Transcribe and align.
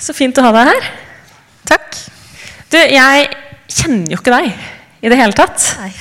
Så 0.00 0.14
fint 0.16 0.38
å 0.38 0.44
ha 0.46 0.52
deg 0.54 0.70
her. 0.72 0.88
Takk. 1.68 1.98
Du, 2.72 2.78
jeg 2.78 3.28
kjenner 3.70 4.14
jo 4.14 4.20
ikke 4.20 4.34
deg 4.34 4.52
i 5.04 5.10
det 5.12 5.18
hele 5.20 5.36
tatt. 5.36 5.66
Nei. 5.80 5.92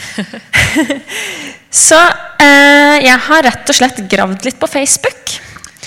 Så 1.83 1.97
eh, 1.97 2.99
jeg 3.01 3.17
har 3.27 3.45
rett 3.47 3.69
og 3.71 3.77
slett 3.77 4.03
gravd 4.09 4.45
litt 4.45 4.59
på 4.61 4.69
Facebook. 4.69 5.35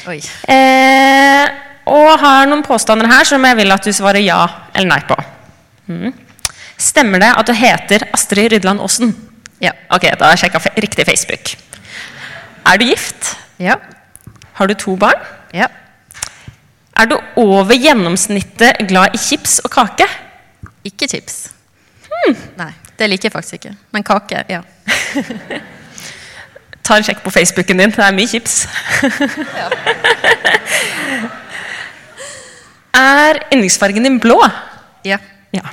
Eh, 0.07 1.47
og 1.91 2.09
har 2.23 2.49
noen 2.51 2.65
påstander 2.67 3.09
her 3.11 3.27
som 3.27 3.43
jeg 3.47 3.59
vil 3.59 3.75
at 3.75 3.87
du 3.87 3.93
svarer 3.95 4.23
ja 4.23 4.41
eller 4.75 4.91
nei 4.91 5.01
på. 5.07 5.17
Mm. 5.91 6.11
Stemmer 6.77 7.23
det 7.23 7.31
at 7.39 7.49
du 7.49 7.55
heter 7.57 8.09
Astrid 8.15 8.51
Rydland 8.53 8.83
Aasen? 8.83 9.15
Ja. 9.63 9.73
Ok, 9.95 10.09
da 10.19 10.27
har 10.27 10.35
jeg 10.35 10.45
sjekka 10.45 10.75
riktig 10.83 11.07
Facebook. 11.09 11.55
Er 12.67 12.83
du 12.83 12.87
gift? 12.91 13.37
Ja. 13.63 13.79
Har 14.59 14.69
du 14.69 14.75
to 14.75 14.97
barn? 15.01 15.23
Ja. 15.55 15.71
Er 16.97 17.05
du 17.11 17.19
over 17.37 17.75
gjennomsnittet 17.77 18.87
glad 18.89 19.15
i 19.15 19.19
chips 19.21 19.59
og 19.65 19.71
kake? 19.75 20.07
Ikke 20.87 21.09
chips. 21.11 21.51
Nei, 22.57 22.73
det 22.99 23.09
liker 23.11 23.29
jeg 23.29 23.35
faktisk 23.35 23.55
ikke. 23.59 23.75
Men 23.93 24.03
kake, 24.07 24.45
ja. 24.49 24.61
Ta 26.87 26.97
en 26.97 27.05
sjekk 27.05 27.21
på 27.25 27.31
Facebooken 27.35 27.79
din. 27.83 27.93
Det 27.93 28.05
er 28.05 28.17
mye 28.17 28.31
chips. 28.31 28.55
er 33.07 33.43
yndlingsfargen 33.53 34.09
din 34.09 34.21
blå? 34.23 34.39
Ja. 35.05 35.19
Ja. 35.53 35.67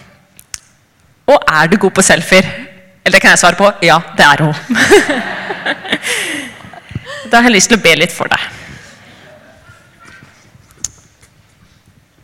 Og 1.32 1.40
er 1.48 1.68
du 1.72 1.78
god 1.78 1.92
på 1.96 2.02
selfier? 2.04 2.44
Eller 3.04 3.18
det 3.18 3.22
kan 3.22 3.34
jeg 3.34 3.40
svare 3.40 3.56
på 3.60 3.72
ja, 3.84 4.00
det 4.18 4.26
er 4.26 4.44
hun. 4.44 4.56
da 7.32 7.40
har 7.40 7.50
jeg 7.50 7.58
lyst 7.58 7.70
til 7.72 7.80
å 7.80 7.84
be 7.84 7.96
litt 8.00 8.14
for 8.16 8.28
deg. 8.32 8.42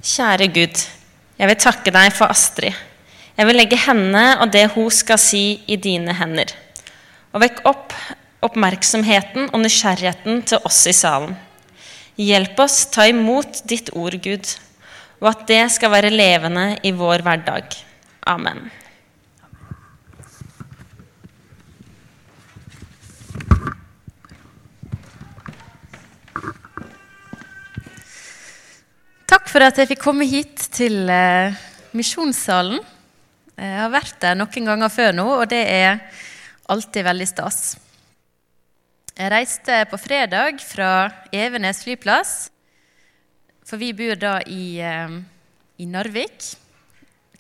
Kjære 0.10 0.48
Gud, 0.50 0.80
jeg 1.38 1.48
vil 1.52 1.58
takke 1.62 1.92
deg 1.94 2.14
for 2.18 2.34
Astrid. 2.34 2.74
Jeg 3.38 3.46
vil 3.46 3.60
legge 3.60 3.78
henne 3.78 4.24
og 4.42 4.50
det 4.50 4.64
hun 4.74 4.88
skal 4.90 5.20
si, 5.22 5.62
i 5.70 5.78
dine 5.78 6.16
hender. 6.18 6.50
Og 7.30 7.44
vekk 7.44 7.62
opp 7.70 7.94
oppmerksomheten 8.42 9.52
og 9.52 9.62
nysgjerrigheten 9.62 10.42
til 10.50 10.66
oss 10.66 10.80
i 10.90 10.96
salen. 10.98 11.36
Hjelp 12.18 12.58
oss 12.66 12.88
ta 12.90 13.06
imot 13.12 13.62
ditt 13.70 13.94
ord, 13.94 14.18
Gud, 14.24 14.50
og 15.22 15.30
at 15.36 15.46
det 15.52 15.62
skal 15.76 15.94
være 15.94 16.10
levende 16.16 16.66
i 16.82 16.96
vår 16.96 17.22
hverdag. 17.28 17.78
Amen. 18.34 18.66
Takk 29.50 29.56
for 29.58 29.66
at 29.66 29.80
jeg 29.82 29.90
fikk 29.90 30.04
komme 30.04 30.26
hit 30.30 30.62
til 30.78 31.10
eh, 31.10 31.56
Misjonssalen. 31.98 32.84
Jeg 33.58 33.80
har 33.82 33.90
vært 33.90 34.20
der 34.22 34.36
noen 34.38 34.68
ganger 34.68 34.92
før 34.94 35.16
nå, 35.18 35.26
og 35.40 35.48
det 35.50 35.64
er 35.74 36.04
alltid 36.70 37.08
veldig 37.08 37.26
stas. 37.26 37.58
Jeg 39.16 39.32
reiste 39.34 39.80
på 39.90 39.98
fredag 39.98 40.62
fra 40.62 40.92
Evenes 41.34 41.82
flyplass, 41.82 42.36
for 43.66 43.82
vi 43.82 43.90
bor 43.98 44.22
da 44.22 44.36
i, 44.46 44.78
eh, 44.86 45.18
i 45.82 45.90
Narvik. 45.90 46.52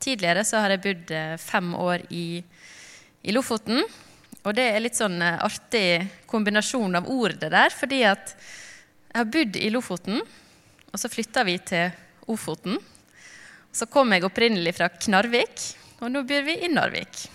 Tidligere 0.01 0.47
så 0.49 0.65
har 0.65 0.73
jeg 0.73 0.85
bodd 0.87 1.13
eh, 1.13 1.37
fem 1.37 1.71
år 1.77 2.09
i, 2.09 2.41
i 3.21 3.37
Lofoten. 3.37 3.85
Og 4.41 4.57
det 4.57 4.71
er 4.71 4.81
litt 4.81 4.97
sånn 4.97 5.21
artig 5.21 6.09
kombinasjon 6.25 7.03
av 7.03 7.13
ord 7.21 7.37
det 7.37 7.53
der, 7.53 7.69
fordi 7.69 8.01
at 8.17 8.33
jeg 8.33 9.21
har 9.21 9.33
bodd 9.37 9.61
i 9.61 9.75
Lofoten, 9.77 10.23
og 10.89 10.99
så 10.99 11.09
flytta 11.11 11.43
vi 11.47 11.57
til 11.61 11.91
Ofoten. 12.29 12.77
Så 13.71 13.87
kom 13.89 14.11
jeg 14.13 14.25
opprinnelig 14.25 14.75
fra 14.77 14.89
Knarvik, 14.93 15.61
og 16.01 16.11
nå 16.13 16.23
bor 16.27 16.45
vi 16.47 16.55
i 16.65 16.71
Narvik. 16.71 17.25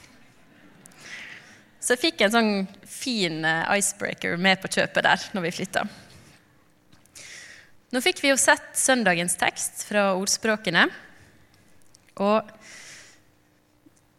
Så 1.84 1.94
jeg 1.94 2.02
fikk 2.06 2.24
en 2.24 2.32
sånn 2.32 2.52
fin 2.88 3.42
eh, 3.44 3.74
icebreaker 3.76 4.38
med 4.40 4.62
på 4.62 4.70
kjøpet 4.72 5.04
der 5.04 5.24
når 5.36 5.44
vi 5.44 5.54
flytta. 5.58 5.84
Nå 7.92 8.00
fikk 8.02 8.24
vi 8.24 8.32
jo 8.32 8.38
sett 8.40 8.72
søndagens 8.80 9.36
tekst 9.38 9.84
fra 9.86 10.08
ordspråkene. 10.16 10.86
Og 12.24 12.54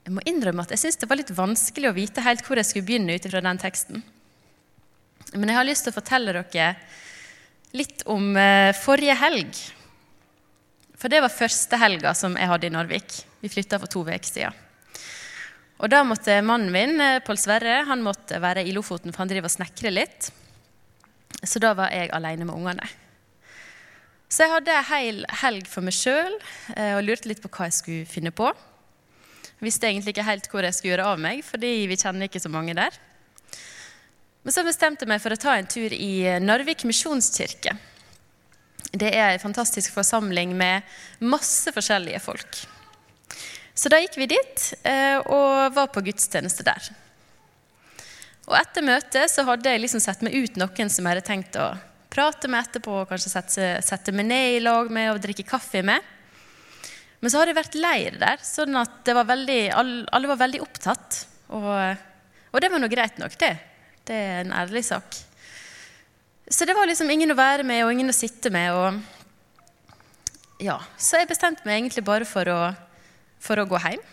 jeg 0.06 0.14
må 0.14 0.22
innrømme 0.30 0.64
at 0.64 0.76
jeg 0.76 0.84
syns 0.84 1.00
det 1.02 1.10
var 1.10 1.20
litt 1.20 1.34
vanskelig 1.34 1.90
å 1.90 1.96
vite 1.98 2.24
helt 2.24 2.46
hvor 2.46 2.62
jeg 2.62 2.70
skulle 2.70 2.88
begynne 2.88 3.18
ut 3.18 3.26
ifra 3.26 3.42
den 3.44 3.60
teksten. 3.60 4.06
Men 5.34 5.50
jeg 5.50 5.58
har 5.58 5.68
lyst 5.68 5.88
til 5.88 5.96
å 5.96 5.98
fortelle 5.98 6.36
dere 6.38 6.70
litt 7.74 8.04
om 8.12 8.36
eh, 8.38 8.76
forrige 8.78 9.16
helg. 9.18 9.58
For 10.96 11.12
det 11.12 11.22
var 11.24 11.34
første 11.34 11.80
helga 11.80 12.14
som 12.18 12.38
jeg 12.38 12.50
hadde 12.52 12.68
i 12.70 12.74
Narvik. 12.74 13.18
Vi 13.42 13.52
flytta 13.52 13.80
for 13.82 13.92
to 13.92 14.04
uker 14.06 14.30
siden. 14.30 14.62
Og 15.76 15.92
da 15.92 16.04
måtte 16.08 16.38
mannen 16.46 16.72
min, 16.72 17.00
eh, 17.02 17.22
Pål 17.26 17.40
Sverre, 17.42 17.82
han 17.88 18.04
måtte 18.06 18.40
være 18.42 18.64
i 18.64 18.76
Lofoten, 18.76 19.12
for 19.12 19.26
han 19.26 19.32
driver 19.32 19.50
og 19.50 19.56
snekrer 19.58 19.94
litt. 19.94 20.30
Så 21.44 21.60
da 21.60 21.74
var 21.76 21.92
jeg 21.92 22.14
alene 22.16 22.48
med 22.48 22.56
ungene. 22.56 22.88
Så 24.30 24.46
jeg 24.46 24.56
hadde 24.56 24.72
ei 24.74 24.86
hel 24.90 25.26
helg 25.44 25.68
for 25.70 25.86
meg 25.86 25.94
sjøl 25.94 26.34
og 26.34 27.04
lurte 27.06 27.30
litt 27.30 27.44
på 27.44 27.52
hva 27.54 27.68
jeg 27.70 27.76
skulle 27.78 28.08
finne 28.10 28.32
på. 28.34 28.48
Visste 29.64 29.88
egentlig 29.88 30.16
ikke 30.16 30.26
helt 30.28 30.48
hvor 30.52 30.66
jeg 30.66 30.76
skulle 30.76 30.96
gjøre 30.96 31.12
av 31.14 31.22
meg, 31.22 31.44
fordi 31.46 31.86
vi 31.88 31.98
kjenner 32.00 32.28
ikke 32.28 32.42
så 32.44 32.52
mange 32.52 32.74
der. 32.76 32.98
Men 34.46 34.54
så 34.54 34.62
bestemte 34.62 35.06
jeg 35.06 35.10
meg 35.10 35.24
for 35.24 35.34
å 35.34 35.42
ta 35.42 35.56
en 35.58 35.66
tur 35.66 35.94
i 35.94 36.38
Narvik 36.38 36.84
misjonskirke. 36.86 37.74
Det 38.94 39.10
er 39.10 39.34
en 39.34 39.42
fantastisk 39.42 39.96
forsamling 39.96 40.54
med 40.56 40.86
masse 41.26 41.74
forskjellige 41.74 42.22
folk. 42.22 42.60
Så 43.74 43.90
da 43.90 43.98
gikk 44.00 44.20
vi 44.22 44.30
dit 44.36 44.68
eh, 44.86 45.18
og 45.18 45.74
var 45.74 45.90
på 45.92 46.06
gudstjeneste 46.06 46.64
der. 46.64 46.92
Og 48.46 48.54
etter 48.60 48.86
møtet 48.86 49.34
så 49.34 49.44
hadde 49.50 49.74
jeg 49.74 49.82
liksom 49.82 50.04
sett 50.04 50.22
meg 50.24 50.38
ut 50.38 50.62
noen 50.62 50.94
som 50.94 51.02
jeg 51.02 51.16
hadde 51.16 51.26
tenkt 51.26 51.58
å 51.58 51.72
prate 52.14 52.48
med 52.48 52.62
etterpå, 52.62 53.02
og 53.02 53.10
kanskje 53.10 53.34
sette, 53.34 53.70
sette 53.84 54.14
meg 54.16 54.30
ned 54.30 54.60
i 54.60 54.64
lag 54.64 54.94
med 54.94 55.10
og 55.12 55.24
drikke 55.26 55.50
kaffe 55.50 55.82
med. 55.84 56.14
Men 57.20 57.34
så 57.34 57.42
hadde 57.42 57.56
det 57.56 57.64
vært 57.64 57.82
leir 57.82 58.20
der, 58.22 58.46
sånn 58.46 58.78
at 58.78 59.16
var 59.18 59.26
veldig, 59.26 59.62
alle 59.74 60.30
var 60.30 60.44
veldig 60.46 60.62
opptatt. 60.64 61.24
Og, 61.58 61.72
og 62.54 62.62
det 62.62 62.70
var 62.70 62.84
nå 62.84 62.94
greit 62.94 63.18
nok, 63.18 63.42
det. 63.42 63.56
Det 64.06 64.16
er 64.16 64.44
en 64.44 64.54
ærlig 64.54 64.84
sak. 64.86 65.16
Så 66.48 66.66
det 66.66 66.76
var 66.78 66.86
liksom 66.86 67.10
ingen 67.10 67.34
å 67.34 67.38
være 67.38 67.64
med 67.66 67.82
og 67.86 67.92
ingen 67.94 68.12
å 68.12 68.16
sitte 68.16 68.52
med. 68.54 68.74
Og 68.78 70.62
ja, 70.62 70.78
Så 70.98 71.18
jeg 71.18 71.30
bestemte 71.32 71.66
meg 71.66 71.80
egentlig 71.80 72.06
bare 72.06 72.28
for 72.30 72.46
å, 72.54 72.60
for 73.42 73.58
å 73.58 73.66
gå 73.70 73.80
hjem. 73.82 74.04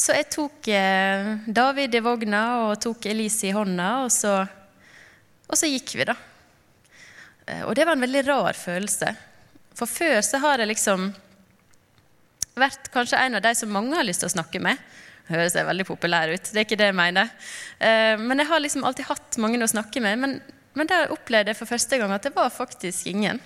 Så 0.00 0.14
jeg 0.14 0.30
tok 0.32 0.68
eh, 0.72 1.32
David 1.50 1.98
i 1.98 2.02
vogna 2.04 2.42
og 2.68 2.78
tok 2.80 3.10
Elise 3.10 3.50
i 3.50 3.52
hånda, 3.52 3.88
og 4.06 4.12
så, 4.14 4.38
og 5.50 5.58
så 5.58 5.68
gikk 5.68 5.96
vi, 5.98 6.06
da. 6.08 6.14
Eh, 7.50 7.66
og 7.66 7.74
det 7.76 7.84
var 7.84 7.98
en 7.98 8.06
veldig 8.06 8.22
rar 8.30 8.56
følelse. 8.56 9.10
For 9.76 9.90
før 9.90 10.22
så 10.24 10.40
har 10.40 10.62
jeg 10.62 10.70
liksom 10.70 11.10
vært 12.60 12.88
kanskje 12.94 13.20
en 13.26 13.36
av 13.40 13.44
de 13.44 13.52
som 13.58 13.74
mange 13.74 13.98
har 13.98 14.06
lyst 14.06 14.22
til 14.22 14.30
å 14.30 14.36
snakke 14.38 14.62
med. 14.62 14.78
Høres 15.30 15.54
jeg 15.54 15.66
veldig 15.68 15.86
populær 15.86 16.32
ut, 16.32 16.50
det 16.50 16.58
er 16.58 16.66
ikke 16.66 16.78
det 16.80 16.90
jeg 16.90 16.98
mener. 16.98 17.30
Eh, 17.78 18.16
men 18.18 18.42
jeg 18.42 18.50
har 18.50 18.62
liksom 18.62 18.84
alltid 18.86 19.08
hatt 19.08 19.38
mange 19.42 19.60
å 19.62 19.70
snakke 19.70 20.02
med. 20.02 20.18
Men, 20.18 20.36
men 20.74 20.90
der 20.90 21.14
opplevde 21.14 21.54
jeg 21.54 21.60
for 21.60 21.70
første 21.70 22.00
gang 22.00 22.14
at 22.14 22.26
det 22.26 22.34
var 22.34 22.50
faktisk 22.54 23.10
ingen. 23.12 23.38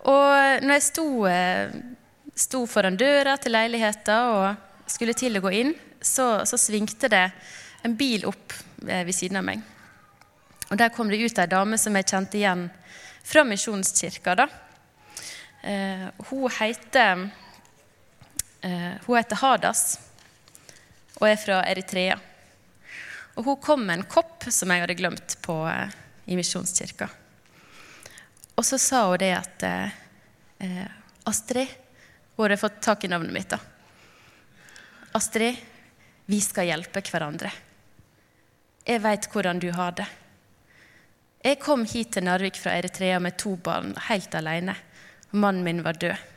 Og 0.00 0.64
når 0.64 0.74
jeg 0.78 0.84
sto, 0.86 1.06
sto 2.32 2.62
foran 2.68 2.96
døra 2.96 3.34
til 3.40 3.52
leiligheta 3.52 4.20
og 4.32 4.90
skulle 4.90 5.16
til 5.16 5.36
å 5.36 5.42
gå 5.44 5.52
inn, 5.58 5.74
så, 6.00 6.40
så 6.48 6.56
svingte 6.60 7.10
det 7.12 7.26
en 7.84 7.96
bil 7.96 8.24
opp 8.28 8.54
ved 8.80 9.12
siden 9.16 9.40
av 9.40 9.46
meg. 9.48 9.60
Og 10.70 10.78
Der 10.78 10.92
kom 10.94 11.10
det 11.10 11.20
ut 11.20 11.38
ei 11.42 11.50
dame 11.50 11.78
som 11.80 11.96
jeg 11.98 12.06
kjente 12.06 12.38
igjen 12.38 12.68
fra 13.26 13.44
Misjonskirka. 13.44 14.36
da. 14.38 14.46
Eh, 15.62 16.06
hun 16.30 16.50
heter 16.50 17.12
eh, 17.12 17.28
Hun 18.60 19.16
heter 19.16 19.40
Hadas 19.40 19.98
og 21.20 21.28
er 21.28 21.36
fra 21.40 21.60
Eritrea. 21.68 22.18
Og 23.36 23.44
hun 23.44 23.60
kom 23.62 23.84
med 23.86 23.98
en 23.98 24.08
kopp 24.08 24.48
som 24.48 24.72
jeg 24.72 24.82
hadde 24.82 24.96
glemt 24.98 25.36
på, 25.44 25.62
eh, 25.68 25.92
i 26.32 26.36
Misjonskirka. 26.36 27.08
Og 28.56 28.64
så 28.66 28.78
sa 28.78 29.06
hun 29.08 29.20
det 29.20 29.32
at 29.36 29.62
eh, 29.68 30.86
Astrid 31.24 31.68
Hun 32.36 32.44
hadde 32.44 32.56
fått 32.56 32.80
tak 32.80 33.04
i 33.04 33.08
navnet 33.08 33.32
mitt. 33.32 33.50
da. 33.50 33.58
Astrid, 35.12 35.56
vi 36.26 36.40
skal 36.40 36.70
hjelpe 36.70 37.02
hverandre. 37.04 37.50
Jeg 38.84 39.02
veit 39.04 39.28
hvordan 39.28 39.60
du 39.60 39.68
har 39.76 39.92
det. 39.92 40.06
Jeg 41.44 41.60
kom 41.60 41.84
hit 41.84 42.14
til 42.14 42.24
Narvik 42.24 42.56
fra 42.56 42.78
Eritrea 42.78 43.18
med 43.20 43.36
to 43.36 43.56
barn, 43.56 43.92
helt 44.08 44.34
alene. 44.34 44.76
Mannen 45.30 45.64
min 45.64 45.82
var 45.84 46.00
død. 46.00 46.29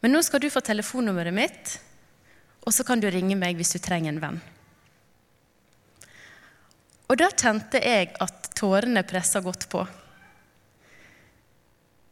Men 0.00 0.14
nå 0.14 0.22
skal 0.24 0.40
du 0.40 0.48
få 0.52 0.62
telefonnummeret 0.64 1.34
mitt, 1.36 1.74
og 2.64 2.72
så 2.72 2.84
kan 2.88 3.00
du 3.00 3.08
ringe 3.12 3.36
meg 3.36 3.58
hvis 3.58 3.74
du 3.76 3.80
trenger 3.82 4.14
en 4.14 4.22
venn. 4.22 4.40
Og 7.10 7.18
da 7.18 7.28
kjente 7.34 7.80
jeg 7.82 8.12
at 8.22 8.52
tårene 8.56 9.02
pressa 9.04 9.42
godt 9.42 9.66
på. 9.72 9.82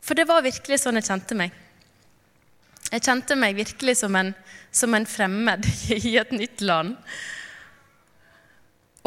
For 0.02 0.18
det 0.18 0.26
var 0.28 0.44
virkelig 0.44 0.80
sånn 0.82 0.98
jeg 0.98 1.06
kjente 1.06 1.36
meg. 1.38 1.54
Jeg 2.88 3.04
kjente 3.04 3.36
meg 3.36 3.56
virkelig 3.58 3.98
som 4.00 4.16
en, 4.16 4.32
som 4.72 4.94
en 4.96 5.06
fremmed 5.06 5.66
i 5.96 6.16
et 6.18 6.32
nytt 6.34 6.64
land. 6.64 6.96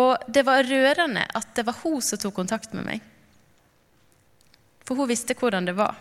Og 0.01 0.29
det 0.31 0.45
var 0.47 0.65
rørende 0.65 1.25
at 1.37 1.53
det 1.57 1.65
var 1.67 1.81
hun 1.83 2.01
som 2.05 2.21
tok 2.21 2.37
kontakt 2.39 2.73
med 2.77 2.87
meg. 2.87 3.07
For 4.85 4.97
hun 4.97 5.09
visste 5.09 5.37
hvordan 5.37 5.67
det 5.67 5.75
var. 5.77 5.97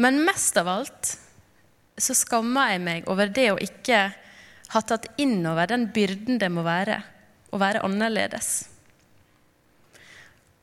Men 0.00 0.22
mest 0.24 0.56
av 0.60 0.68
alt 0.68 1.16
så 1.96 2.14
skammer 2.16 2.74
jeg 2.74 2.84
meg 2.84 3.10
over 3.10 3.30
det 3.32 3.50
å 3.52 3.60
ikke 3.62 4.00
ha 4.72 4.82
tatt 4.82 5.08
inn 5.22 5.38
over 5.46 5.68
den 5.70 5.88
byrden 5.94 6.40
det 6.42 6.50
må 6.52 6.64
være 6.66 7.00
å 7.54 7.60
være 7.60 7.84
annerledes. 7.86 8.66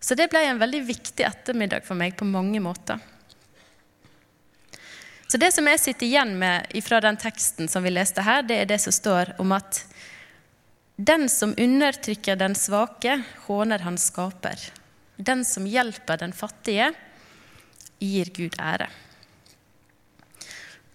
Så 0.03 0.17
det 0.19 0.27
ble 0.31 0.41
en 0.45 0.59
veldig 0.59 0.81
viktig 0.83 1.23
ettermiddag 1.23 1.85
for 1.87 1.95
meg 1.95 2.17
på 2.19 2.27
mange 2.27 2.59
måter. 2.63 2.99
Så 5.31 5.39
det 5.41 5.49
som 5.55 5.65
jeg 5.65 5.79
sitter 5.81 6.05
igjen 6.05 6.35
med 6.37 6.75
fra 6.85 6.99
den 7.01 7.17
teksten 7.17 7.71
som 7.71 7.85
vi 7.85 7.93
leste 7.95 8.21
her, 8.21 8.43
det 8.45 8.59
er 8.59 8.67
det 8.69 8.81
som 8.83 8.93
står 8.93 9.31
om 9.41 9.55
at 9.55 9.79
den 10.95 11.25
som 11.31 11.55
undertrykker 11.57 12.37
den 12.37 12.53
svake, 12.53 13.15
håner 13.47 13.81
han 13.81 13.97
skaper. 13.97 14.59
Den 15.17 15.41
som 15.47 15.65
hjelper 15.65 16.19
den 16.21 16.35
fattige, 16.37 16.91
gir 17.97 18.29
Gud 18.35 18.59
ære. 18.61 18.91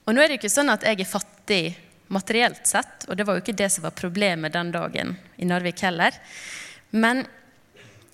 Og 0.09 0.17
nå 0.17 0.23
er 0.23 0.33
det 0.33 0.39
ikke 0.39 0.49
sånn 0.49 0.73
at 0.73 0.87
jeg 0.89 1.03
er 1.03 1.11
fattig 1.11 1.63
materielt 2.09 2.65
sett, 2.65 3.05
og 3.05 3.19
det 3.19 3.27
var 3.29 3.37
jo 3.37 3.43
ikke 3.43 3.59
det 3.61 3.69
som 3.69 3.85
var 3.85 3.97
problemet 3.97 4.55
den 4.55 4.71
dagen 4.73 5.13
i 5.37 5.45
Narvik 5.45 5.83
heller. 5.85 6.17
Men 6.97 7.27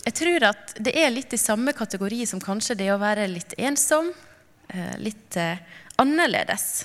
jeg 0.02 0.16
tror 0.18 0.48
at 0.50 0.74
det 0.82 0.96
er 0.98 1.14
litt 1.14 1.32
i 1.32 1.38
samme 1.38 1.72
kategori 1.76 2.24
som 2.26 2.42
kanskje 2.42 2.76
det 2.82 2.90
å 2.90 2.98
være 2.98 3.28
litt 3.30 3.54
ensom, 3.62 4.10
eh, 4.74 4.96
litt 4.98 5.38
eh, 5.38 5.62
annerledes. 6.02 6.84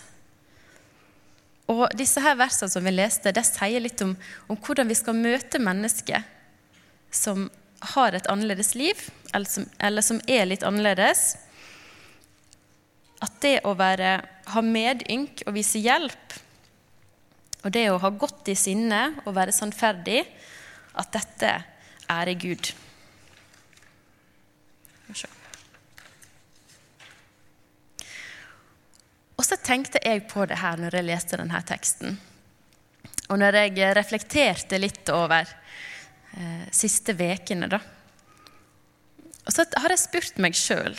Og 1.74 1.90
disse 1.98 2.22
her 2.22 2.38
versene 2.38 2.70
som 2.70 2.86
vi 2.86 2.94
leste, 2.94 3.34
det 3.34 3.46
sier 3.50 3.82
litt 3.82 4.06
om, 4.06 4.14
om 4.48 4.62
hvordan 4.62 4.90
vi 4.90 4.98
skal 4.98 5.18
møte 5.18 5.62
mennesker 5.62 6.22
som 7.10 7.50
har 7.96 8.14
et 8.14 8.30
annerledes 8.30 8.76
liv, 8.78 9.02
eller 9.34 9.50
som, 9.50 9.66
eller 9.80 10.06
som 10.06 10.22
er 10.28 10.46
litt 10.50 10.66
annerledes. 10.68 11.34
At 13.20 13.40
det 13.44 13.58
å 13.68 13.74
være, 13.78 14.12
ha 14.54 14.62
medynk 14.64 15.44
og 15.48 15.56
vise 15.58 15.82
hjelp, 15.84 16.38
og 17.60 17.74
det 17.76 17.90
å 17.92 18.00
ha 18.00 18.12
godt 18.16 18.52
i 18.52 18.56
sinne 18.56 19.02
og 19.26 19.36
være 19.36 19.56
sannferdig, 19.56 20.22
at 21.00 21.12
dette 21.12 21.52
er 22.10 22.32
i 22.32 22.38
Gud. 22.40 22.72
Og 29.40 29.46
så 29.48 29.56
tenkte 29.64 30.02
jeg 30.04 30.26
på 30.28 30.44
det 30.50 30.60
her 30.60 30.80
når 30.80 31.00
jeg 31.00 31.08
leste 31.08 31.40
denne 31.40 31.62
teksten. 31.68 32.18
Og 33.30 33.38
når 33.40 33.60
jeg 33.62 33.94
reflekterte 33.96 34.80
litt 34.82 35.10
over 35.14 35.48
eh, 35.48 36.66
siste 36.76 37.16
ukene, 37.16 37.70
da. 37.72 37.80
Og 39.46 39.54
så 39.56 39.64
har 39.80 39.94
jeg 39.94 40.02
spurt 40.02 40.42
meg 40.44 40.58
sjøl, 40.58 40.98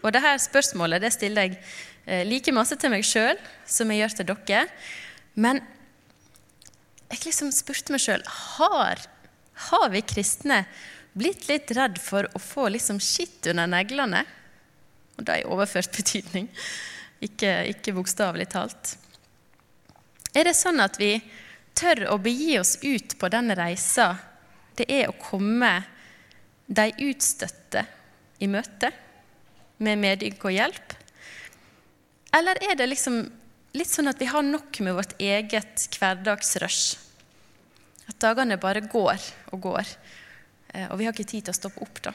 og 0.00 0.14
dette 0.14 0.36
spørsmålet 0.46 1.02
det 1.02 1.12
stiller 1.14 1.48
jeg 1.48 1.58
eh, 2.06 2.24
like 2.28 2.52
masse 2.54 2.76
til 2.80 2.92
meg 2.92 3.04
sjøl 3.06 3.38
som 3.68 3.90
jeg 3.92 4.02
gjør 4.02 4.16
til 4.18 4.30
dere. 4.30 4.62
Men 5.40 5.60
jeg 7.10 7.24
liksom 7.26 7.50
spurte 7.54 7.94
meg 7.94 8.02
sjøl 8.02 8.24
har, 8.56 9.02
har 9.70 9.88
vi 9.92 10.04
kristne 10.06 10.62
blitt 11.18 11.48
litt 11.50 11.72
redd 11.76 11.98
for 12.00 12.28
å 12.34 12.40
få 12.42 12.68
liksom 12.70 13.00
skitt 13.02 13.50
under 13.50 13.68
neglene? 13.70 14.24
Og 15.18 15.26
da 15.28 15.36
i 15.36 15.44
overført 15.44 15.92
betydning 15.96 16.48
ikke, 17.20 17.52
ikke 17.74 17.94
bokstavelig 17.96 18.48
talt. 18.54 18.94
Er 20.32 20.46
det 20.46 20.56
sånn 20.56 20.80
at 20.80 20.96
vi 21.00 21.16
tør 21.76 22.06
å 22.14 22.18
begi 22.22 22.54
oss 22.60 22.78
ut 22.82 23.18
på 23.18 23.28
den 23.32 23.52
reisa 23.58 24.14
det 24.78 24.86
er 24.88 25.10
å 25.10 25.18
komme 25.20 25.72
de 26.70 26.86
utstøtte 27.04 27.82
i 28.40 28.48
møte 28.48 28.88
med 29.80 30.00
medynk 30.00 30.44
og 30.44 30.54
hjelp? 30.54 30.96
Eller 32.36 32.60
er 32.62 32.76
det 32.78 32.88
liksom 32.90 33.22
litt 33.76 33.90
sånn 33.90 34.10
at 34.10 34.20
vi 34.20 34.28
har 34.30 34.44
nok 34.46 34.80
med 34.84 34.96
vårt 34.98 35.16
eget 35.18 35.86
hverdagsrush? 35.96 36.98
At 38.10 38.18
dagene 38.22 38.58
bare 38.60 38.82
går 38.84 39.22
og 39.54 39.62
går, 39.66 39.94
eh, 40.74 40.86
og 40.90 40.98
vi 40.98 41.06
har 41.06 41.14
ikke 41.14 41.30
tid 41.30 41.46
til 41.46 41.54
å 41.54 41.60
stoppe 41.60 41.82
opp, 41.84 42.02
da. 42.02 42.14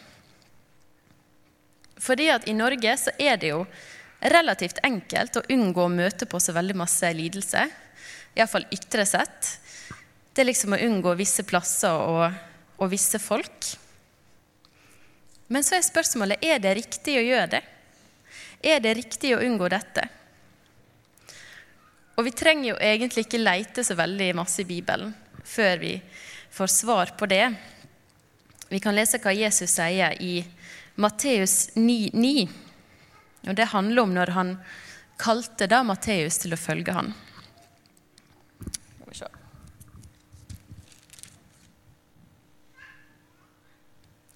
Fordi 2.06 2.28
at 2.30 2.48
i 2.48 2.56
Norge 2.56 2.98
så 3.00 3.14
er 3.20 3.40
det 3.40 3.54
jo 3.54 3.64
relativt 4.20 4.82
enkelt 4.84 5.40
å 5.40 5.46
unngå 5.54 5.86
å 5.86 5.92
møte 5.92 6.28
på 6.30 6.40
så 6.42 6.54
veldig 6.56 6.76
masse 6.78 7.12
lidelse. 7.16 7.64
Iallfall 8.36 8.68
ytre 8.74 9.06
sett. 9.08 9.52
Det 10.34 10.44
er 10.44 10.50
liksom 10.50 10.76
å 10.76 10.82
unngå 10.84 11.16
visse 11.16 11.46
plasser 11.48 11.96
og, 11.96 12.36
og 12.78 12.92
visse 12.92 13.20
folk. 13.24 13.72
Men 15.56 15.64
så 15.64 15.78
er 15.78 15.86
spørsmålet 15.88 16.42
er 16.44 16.58
det 16.60 16.74
riktig 16.76 17.14
å 17.16 17.22
gjøre 17.24 17.48
det. 17.54 17.62
Er 18.60 18.82
det 18.84 18.92
riktig 18.98 19.30
å 19.32 19.40
unngå 19.40 19.70
dette? 19.72 20.04
Og 22.20 22.28
vi 22.28 22.34
trenger 22.36 22.74
jo 22.74 22.76
egentlig 22.84 23.24
ikke 23.24 23.40
leite 23.40 23.86
så 23.88 23.96
veldig 23.96 24.28
masse 24.36 24.66
i 24.66 24.68
Bibelen 24.68 25.14
før 25.48 25.80
vi 25.80 25.94
får 26.52 26.74
svar 26.74 27.16
på 27.16 27.32
det. 27.32 27.46
Vi 28.68 28.84
kan 28.84 29.00
lese 29.00 29.22
hva 29.24 29.32
Jesus 29.32 29.78
sier 29.78 30.20
i 30.20 30.42
Matteus 31.00 31.70
9,9. 31.80 32.46
Og 33.48 33.56
Det 33.56 33.72
handler 33.72 34.04
om 34.04 34.16
når 34.20 34.36
han 34.36 34.56
kalte 35.16 35.72
da 35.72 35.86
Matteus 35.88 36.44
til 36.44 36.52
å 36.52 36.60
følge 36.60 37.00
han. 37.00 37.16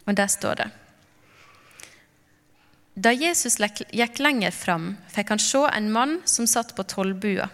Og 0.07 0.15
der 0.15 0.31
står 0.31 0.63
det 0.63 0.75
Da 2.99 3.13
Jesus 3.15 3.55
gikk 3.95 4.19
lenger 4.19 4.51
fram, 4.51 4.97
fikk 5.07 5.29
han 5.31 5.39
se 5.39 5.61
en 5.71 5.85
mann 5.91 6.17
som 6.27 6.47
satt 6.47 6.73
på 6.75 6.83
tollbua. 6.83 7.47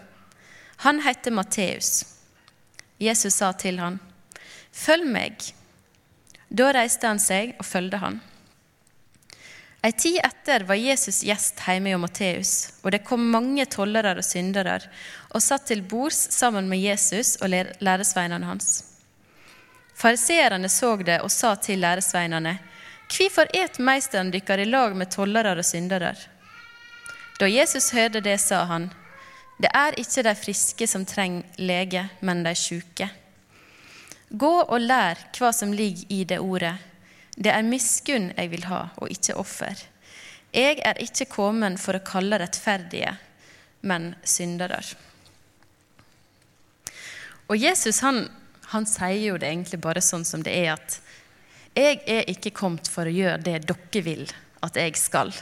Han 0.82 0.98
het 1.04 1.28
Matteus. 1.30 2.04
Jesus 2.98 3.34
sa 3.34 3.52
til 3.52 3.78
han, 3.78 4.00
'Følg 4.72 5.06
meg.' 5.06 5.52
Da 6.50 6.72
reiste 6.72 7.06
han 7.06 7.18
seg 7.18 7.54
og 7.58 7.66
fulgte 7.66 7.98
han. 8.02 8.20
Ei 9.84 9.92
tid 9.92 10.18
etter 10.24 10.64
var 10.66 10.74
Jesus 10.74 11.22
gjest 11.22 11.60
hjemme 11.62 11.94
hos 11.94 12.00
Matteus, 12.00 12.52
og 12.82 12.90
det 12.90 13.04
kom 13.06 13.30
mange 13.30 13.66
tollere 13.66 14.16
og 14.18 14.24
syndere 14.24 14.80
og 15.30 15.42
satt 15.42 15.66
til 15.66 15.82
bords 15.82 16.34
sammen 16.34 16.68
med 16.68 16.82
Jesus 16.82 17.36
og 17.36 17.50
læresveinene 17.78 18.46
hans. 18.46 18.84
Fariseerne 19.94 20.68
så 20.68 20.96
det 20.96 21.20
og 21.22 21.30
sa 21.30 21.54
til 21.54 21.78
læresveinene, 21.78 22.58
Hvorfor 23.06 23.46
et 23.54 23.78
meisteren 23.78 24.32
dykkar 24.34 24.58
i 24.58 24.66
lag 24.66 24.96
med 24.96 25.10
tollere 25.14 25.54
og 25.56 25.64
syndere? 25.64 26.14
Da 27.38 27.48
Jesus 27.48 27.92
hørte 27.94 28.20
det, 28.20 28.38
sa 28.40 28.64
han, 28.64 28.90
Det 29.58 29.70
er 29.72 29.94
ikke 30.00 30.22
de 30.22 30.34
friske 30.34 30.86
som 30.86 31.06
trenger 31.06 31.44
lege, 31.56 32.08
men 32.20 32.42
de 32.44 32.54
sjuke. 32.54 33.08
Gå 34.28 34.52
og 34.62 34.80
lær 34.80 35.20
hva 35.38 35.52
som 35.52 35.72
ligger 35.72 36.12
i 36.12 36.24
det 36.24 36.38
ordet. 36.38 36.74
Det 37.36 37.52
er 37.52 37.62
miskunn 37.62 38.32
jeg 38.36 38.50
vil 38.50 38.64
ha, 38.68 38.88
og 38.96 39.10
ikke 39.12 39.36
offer. 39.36 39.76
Jeg 40.52 40.80
er 40.84 41.00
ikke 41.00 41.28
kommet 41.30 41.80
for 41.80 41.96
å 41.96 42.04
kalle 42.04 42.38
rettferdige, 42.40 43.14
men 43.80 44.14
syndere. 44.24 44.80
Og 47.46 47.56
Jesus 47.60 48.00
han, 48.02 48.26
han 48.72 48.86
sier 48.88 49.28
jo 49.28 49.36
det 49.38 49.50
egentlig 49.52 49.80
bare 49.80 50.02
sånn 50.02 50.24
som 50.26 50.42
det 50.42 50.56
er, 50.56 50.74
at 50.74 51.00
jeg 51.76 52.02
er 52.08 52.28
ikke 52.32 52.54
kommet 52.56 52.88
for 52.88 53.08
å 53.08 53.12
gjøre 53.12 53.42
det 53.44 53.58
dere 53.68 54.02
vil 54.04 54.24
at 54.64 54.78
jeg 54.80 54.96
skal. 54.98 55.32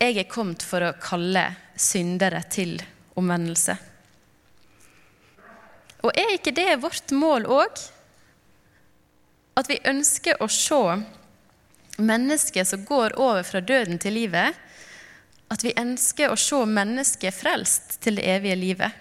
Jeg 0.00 0.18
er 0.18 0.30
kommet 0.30 0.64
for 0.64 0.82
å 0.84 0.94
kalle 1.00 1.46
syndere 1.76 2.42
til 2.50 2.78
omvendelse. 3.18 3.76
Og 6.04 6.12
er 6.12 6.34
ikke 6.34 6.52
det 6.56 6.80
vårt 6.82 7.12
mål 7.16 7.46
òg? 7.48 7.84
at 9.54 9.70
vi 9.70 9.78
ønsker 9.86 10.40
å 10.42 10.48
se 10.50 10.80
mennesket 12.02 12.68
som 12.68 12.84
går 12.86 13.14
over 13.20 13.46
fra 13.46 13.62
døden 13.62 14.00
til 14.02 14.16
livet. 14.18 14.56
At 15.52 15.62
vi 15.62 15.74
ønsker 15.78 16.32
å 16.32 16.38
se 16.40 16.58
mennesket 16.66 17.36
frelst 17.36 18.00
til 18.02 18.18
det 18.18 18.26
evige 18.34 18.58
livet. 18.58 19.00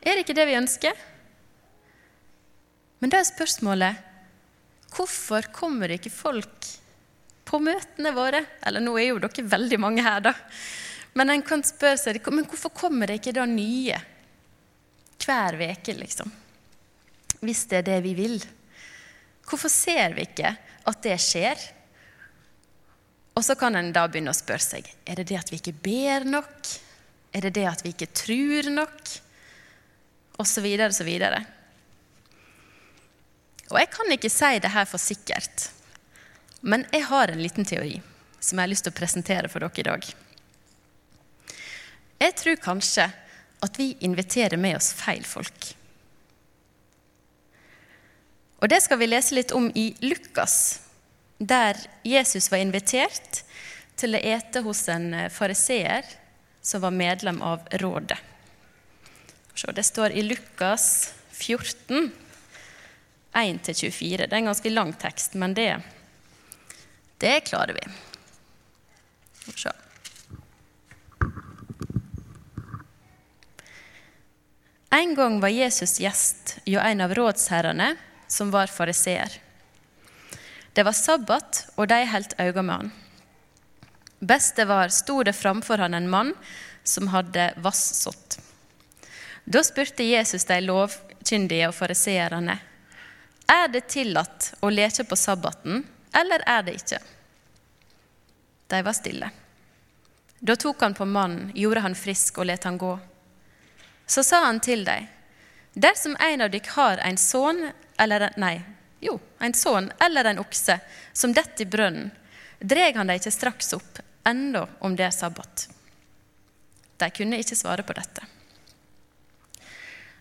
Er 0.00 0.16
det 0.16 0.24
ikke 0.24 0.38
det 0.38 0.48
vi 0.48 0.56
ønsker? 0.56 1.04
Men 3.02 3.12
da 3.12 3.20
er 3.20 3.28
spørsmålet 3.28 4.04
hvorfor 4.96 5.50
kommer 5.54 5.92
ikke 5.92 6.12
folk 6.12 6.72
på 7.46 7.60
møtene 7.62 8.12
våre? 8.16 8.42
Eller 8.66 8.82
nå 8.82 8.96
er 8.98 9.10
jo 9.10 9.22
dere 9.22 9.46
veldig 9.46 9.78
mange 9.82 10.04
her, 10.04 10.24
da. 10.24 10.34
Men 11.16 11.32
en 11.32 11.44
kan 11.46 11.62
spørre 11.64 12.00
seg 12.00 12.20
men 12.32 12.48
hvorfor 12.48 12.74
kommer 12.76 13.08
det 13.08 13.20
ikke 13.20 13.36
da 13.38 13.46
nye 13.48 13.96
hver 15.26 15.56
uke, 15.58 15.94
liksom? 15.96 16.30
Hvis 17.42 17.64
det 17.70 17.80
er 17.80 17.86
det 17.88 18.00
vi 18.04 18.12
vil. 18.18 18.36
Hvorfor 19.46 19.70
ser 19.72 20.14
vi 20.16 20.26
ikke 20.26 20.52
at 20.86 21.02
det 21.02 21.16
skjer? 21.22 21.64
Og 23.36 23.44
så 23.44 23.56
kan 23.58 23.76
en 23.76 23.92
da 23.94 24.06
begynne 24.08 24.32
å 24.32 24.36
spørre 24.36 24.64
seg 24.64 24.86
er 25.04 25.20
det 25.20 25.28
det 25.30 25.40
at 25.40 25.50
vi 25.52 25.60
ikke 25.60 25.76
ber 25.84 26.28
nok. 26.28 26.70
Er 27.36 27.46
det 27.46 27.56
det 27.58 27.66
at 27.68 27.82
vi 27.84 27.92
ikke 27.92 28.12
tror 28.16 28.70
nok? 28.72 29.12
Og 30.40 30.48
så 30.48 30.62
videre 30.64 30.92
og 30.92 30.96
så 30.96 31.04
videre. 31.06 31.42
Og 33.70 33.78
jeg 33.80 33.90
kan 33.90 34.12
ikke 34.14 34.30
si 34.30 34.52
det 34.62 34.72
her 34.74 34.86
for 34.88 35.02
sikkert, 35.02 35.70
men 36.62 36.86
jeg 36.92 37.06
har 37.08 37.30
en 37.30 37.42
liten 37.42 37.66
teori 37.66 37.98
som 38.38 38.58
jeg 38.58 38.62
har 38.62 38.70
lyst 38.70 38.86
til 38.86 38.94
å 38.94 38.98
presentere 39.00 39.50
for 39.50 39.64
dere 39.64 39.82
i 39.82 39.86
dag. 39.86 40.06
Jeg 42.22 42.36
tror 42.40 42.62
kanskje 42.62 43.08
at 43.66 43.80
vi 43.80 43.90
inviterer 44.06 44.60
med 44.60 44.78
oss 44.78 44.92
feil 44.96 45.24
folk. 45.26 45.72
Og 48.62 48.70
Det 48.72 48.80
skal 48.82 48.98
vi 48.98 49.08
lese 49.10 49.36
litt 49.36 49.52
om 49.52 49.68
i 49.74 49.90
Lukas, 50.00 50.80
der 51.38 51.76
Jesus 52.06 52.48
var 52.50 52.62
invitert 52.62 53.42
til 54.00 54.16
å 54.16 54.20
ete 54.20 54.62
hos 54.64 54.86
en 54.92 55.12
eh, 55.14 55.28
fariseer 55.32 56.06
som 56.64 56.82
var 56.84 56.94
medlem 56.96 57.42
av 57.44 57.66
rådet. 57.80 58.18
Det 59.56 59.84
står 59.84 60.12
i 60.12 60.24
Lukas 60.24 61.12
14, 61.32 62.10
1-24. 63.36 64.26
Det 64.26 64.32
er 64.32 64.38
en 64.40 64.50
ganske 64.50 64.72
lang 64.72 64.92
tekst, 64.98 65.34
men 65.34 65.54
det, 65.54 65.70
det 67.22 67.40
klarer 67.48 67.76
vi. 67.76 67.86
Se. 69.54 69.72
En 74.96 75.14
gang 75.14 75.40
var 75.40 75.52
Jesus 75.52 75.98
gjest 76.00 76.58
hos 76.66 76.82
en 76.82 77.00
av 77.04 77.14
rådsherrene, 77.14 77.96
som 78.28 78.50
var 78.50 78.66
fariseer. 78.66 79.40
Det 80.72 80.82
var 80.82 80.92
sabbat, 80.92 81.66
og 81.76 81.88
de 81.88 82.00
holdt 82.10 82.34
øye 82.40 82.62
med 82.62 82.74
han. 82.74 82.94
Best 84.18 84.56
det 84.56 84.64
var, 84.68 84.88
sto 84.88 85.22
det 85.22 85.36
framfor 85.36 85.78
han 85.78 85.94
en 85.94 86.08
mann 86.10 86.32
som 86.84 87.08
hadde 87.12 87.52
vassått. 87.62 88.38
Da 89.44 89.62
spurte 89.64 90.04
Jesus 90.04 90.44
de 90.48 90.58
lovkyndige 90.64 91.68
og 91.68 91.76
fariseerne 91.76 92.58
er 93.46 93.68
det 93.68 93.86
tillatt 93.92 94.54
å 94.60 94.70
leke 94.70 95.04
på 95.04 95.16
sabbaten, 95.16 95.84
eller 96.14 96.42
er 96.46 96.62
det 96.66 96.76
ikke. 96.80 97.00
De 98.66 98.82
var 98.82 98.96
stille. 98.96 99.30
Da 100.38 100.56
tok 100.56 100.80
han 100.80 100.94
på 100.94 101.04
mannen, 101.04 101.50
gjorde 101.54 101.84
han 101.86 101.94
frisk 101.94 102.38
og 102.38 102.48
let 102.50 102.64
han 102.64 102.78
gå. 102.78 102.92
Så 104.06 104.22
sa 104.22 104.44
han 104.44 104.60
til 104.60 104.84
dem, 104.86 105.06
dersom 105.74 106.16
en 106.20 106.44
av 106.46 106.50
dere 106.50 106.74
har 106.76 107.02
en 107.02 107.18
sønn 107.18 107.68
eller 107.98 108.28
nei, 108.36 108.60
jo, 109.00 109.18
en 109.38 109.54
sønn 109.54 109.90
eller 110.02 110.30
en 110.30 110.42
okse 110.42 110.78
som 111.12 111.34
detter 111.34 111.66
i 111.66 111.70
brønnen, 111.70 112.10
dreg 112.60 112.96
han 112.96 113.10
dem 113.10 113.18
ikke 113.20 113.34
straks 113.34 113.72
opp, 113.76 114.00
enda 114.24 114.66
om 114.80 114.96
det 114.96 115.08
er 115.08 115.14
sabbat. 115.14 115.68
De 116.96 117.10
kunne 117.12 117.38
ikke 117.40 117.58
svare 117.58 117.84
på 117.84 117.96
dette. 117.96 118.24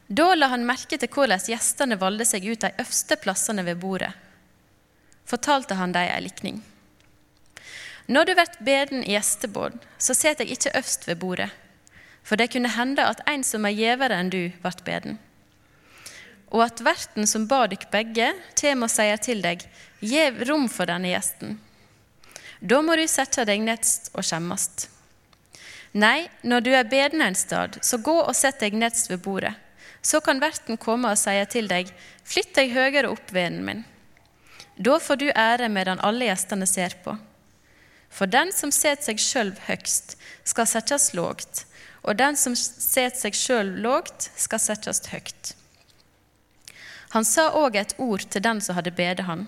Da 0.07 0.35
la 0.35 0.51
han 0.51 0.65
merke 0.67 1.00
til 1.01 1.09
hvordan 1.09 1.41
gjestene 1.50 1.97
valgte 2.01 2.27
seg 2.29 2.45
ut 2.45 2.62
de 2.62 2.74
øverste 2.77 3.17
plassene 3.17 3.65
ved 3.65 3.79
bordet. 3.81 4.13
Fortalte 5.25 5.77
han 5.79 5.95
dem 5.95 6.05
ei 6.05 6.21
likning. 6.21 6.63
Når 8.07 8.25
du 8.25 8.33
blir 8.38 8.57
beden 8.65 9.03
i 9.03 9.15
gjestebord, 9.15 9.79
så 9.97 10.13
set 10.13 10.43
deg 10.43 10.51
ikke 10.53 10.75
øverst 10.77 11.07
ved 11.07 11.17
bordet, 11.17 11.50
for 12.21 12.38
det 12.38 12.51
kunne 12.53 12.69
hende 12.69 13.01
at 13.01 13.24
en 13.29 13.43
som 13.43 13.65
er 13.65 13.74
gjevere 13.74 14.19
enn 14.21 14.29
du, 14.29 14.43
ble 14.62 14.77
beden 14.85 15.17
og 16.55 16.63
at 16.63 16.81
verten 16.85 17.27
som 17.27 17.47
ba 17.51 17.65
dykk 17.67 17.89
begge, 17.91 18.31
kjem 18.55 18.85
og 18.85 18.91
sier 18.91 19.19
til 19.19 19.41
deg, 19.43 19.63
gjev 20.00 20.43
rom 20.50 20.69
for 20.71 20.88
denne 20.88 21.12
gjesten. 21.12 21.57
Da 22.63 22.79
må 22.81 22.95
du 22.95 23.03
sette 23.12 23.43
deg 23.47 23.63
nedst 23.65 24.13
og 24.15 24.24
skjemmast. 24.24 24.88
Nei, 25.95 26.27
når 26.43 26.63
du 26.63 26.71
er 26.75 26.88
beden 26.88 27.24
en 27.24 27.35
stad, 27.35 27.79
så 27.83 28.00
gå 28.03 28.15
og 28.21 28.35
sett 28.35 28.62
deg 28.63 28.75
nedst 28.75 29.12
ved 29.12 29.21
bordet. 29.25 29.53
Så 30.05 30.21
kan 30.21 30.41
verten 30.41 30.77
komme 30.77 31.09
og 31.09 31.17
si 31.17 31.33
til 31.50 31.69
deg, 31.71 31.89
flytt 32.24 32.53
deg 32.57 32.74
høyere 32.75 33.09
opp, 33.09 33.31
vennen 33.33 33.65
min. 33.65 33.83
Da 34.77 35.00
får 35.01 35.17
du 35.21 35.29
ære 35.31 35.69
medan 35.71 36.01
alle 36.03 36.27
gjestene 36.27 36.67
ser 36.69 36.93
på. 37.03 37.15
For 38.13 38.29
den 38.29 38.51
som 38.53 38.71
set 38.71 39.03
seg 39.03 39.19
sjøl 39.19 39.53
høgst, 39.65 40.15
skal 40.45 40.69
settes 40.69 41.13
lågt, 41.17 41.65
og 42.05 42.19
den 42.19 42.38
som 42.38 42.53
set 42.55 43.17
seg 43.17 43.35
sjøl 43.35 43.74
lågt, 43.81 44.29
skal 44.38 44.62
settes 44.62 45.01
høgt. 45.09 45.55
Han 47.15 47.25
sa 47.25 47.50
òg 47.55 47.77
et 47.79 47.95
ord 47.97 48.27
til 48.29 48.43
den 48.43 48.62
som 48.62 48.75
hadde 48.77 48.93
bedet 48.95 49.25
han. 49.25 49.47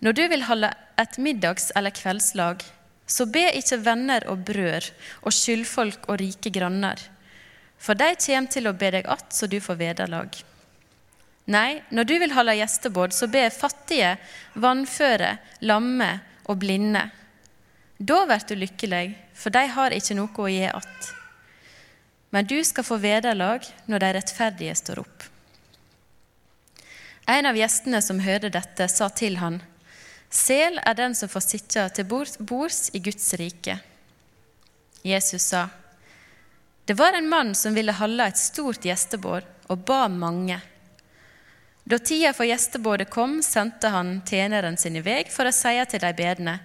Når 0.00 0.16
du 0.16 0.22
vil 0.32 0.46
holde 0.46 0.70
et 1.00 1.16
middags- 1.18 1.72
eller 1.76 1.92
kveldslag, 1.92 2.62
så 3.06 3.26
be 3.26 3.48
ikke 3.58 3.80
venner 3.84 4.24
og 4.30 4.44
brød 4.46 4.92
og 5.26 5.34
skyldfolk 5.34 6.06
og 6.08 6.20
rike 6.20 6.52
granner, 6.54 7.00
for 7.80 7.96
de 7.96 8.12
kommer 8.20 8.52
til 8.52 8.68
å 8.68 8.76
be 8.76 8.90
deg 8.92 9.06
att 9.08 9.32
så 9.32 9.46
du 9.46 9.60
får 9.60 9.74
vederlag. 9.80 10.36
Nei, 11.50 11.82
når 11.90 12.04
du 12.04 12.18
vil 12.20 12.34
holde 12.36 12.58
gjestebod, 12.58 13.14
så 13.16 13.26
be 13.26 13.48
fattige, 13.50 14.16
vannføre, 14.54 15.38
lamme 15.64 16.10
og 16.44 16.60
blinde. 16.60 17.08
Da 17.98 18.20
blir 18.28 18.44
du 18.46 18.54
lykkelig, 18.60 19.16
for 19.34 19.50
de 19.50 19.64
har 19.72 19.96
ikke 19.96 20.14
noe 20.18 20.44
å 20.44 20.50
gi 20.52 20.68
att. 20.68 21.10
Men 22.30 22.46
du 22.46 22.60
skal 22.64 22.86
få 22.86 23.00
vederlag 23.02 23.66
når 23.90 24.04
de 24.04 24.12
rettferdige 24.14 24.76
står 24.78 25.02
opp. 25.02 25.26
En 27.26 27.46
av 27.46 27.58
gjestene 27.58 28.00
som 28.02 28.22
hørte 28.22 28.52
dette, 28.52 28.86
sa 28.88 29.08
til 29.08 29.40
han, 29.40 29.60
Sel 30.30 30.78
er 30.86 30.94
den 30.94 31.14
som 31.18 31.28
får 31.28 31.42
sitte 31.42 31.88
til 31.96 32.06
bords 32.06 32.90
i 32.94 33.00
Guds 33.02 33.32
rike. 33.34 33.80
Jesus 35.02 35.48
sa, 35.50 35.64
Det 36.84 36.96
var 36.98 37.12
en 37.12 37.28
mann 37.28 37.54
som 37.54 37.74
ville 37.74 37.94
holde 37.94 38.26
et 38.26 38.38
stort 38.38 38.84
gjestebord 38.84 39.46
og 39.70 39.84
ba 39.86 40.06
mange. 40.08 40.60
Da 41.84 41.98
tida 41.98 42.32
for 42.36 42.46
gjestebådet 42.46 43.10
kom, 43.10 43.40
sendte 43.42 43.90
han 43.90 44.20
tjeneren 44.26 44.76
sin 44.78 44.98
i 44.98 45.04
vei 45.04 45.24
for 45.30 45.48
å 45.48 45.54
si 45.54 45.74
til 45.90 46.02
de 46.02 46.12
bedende, 46.16 46.58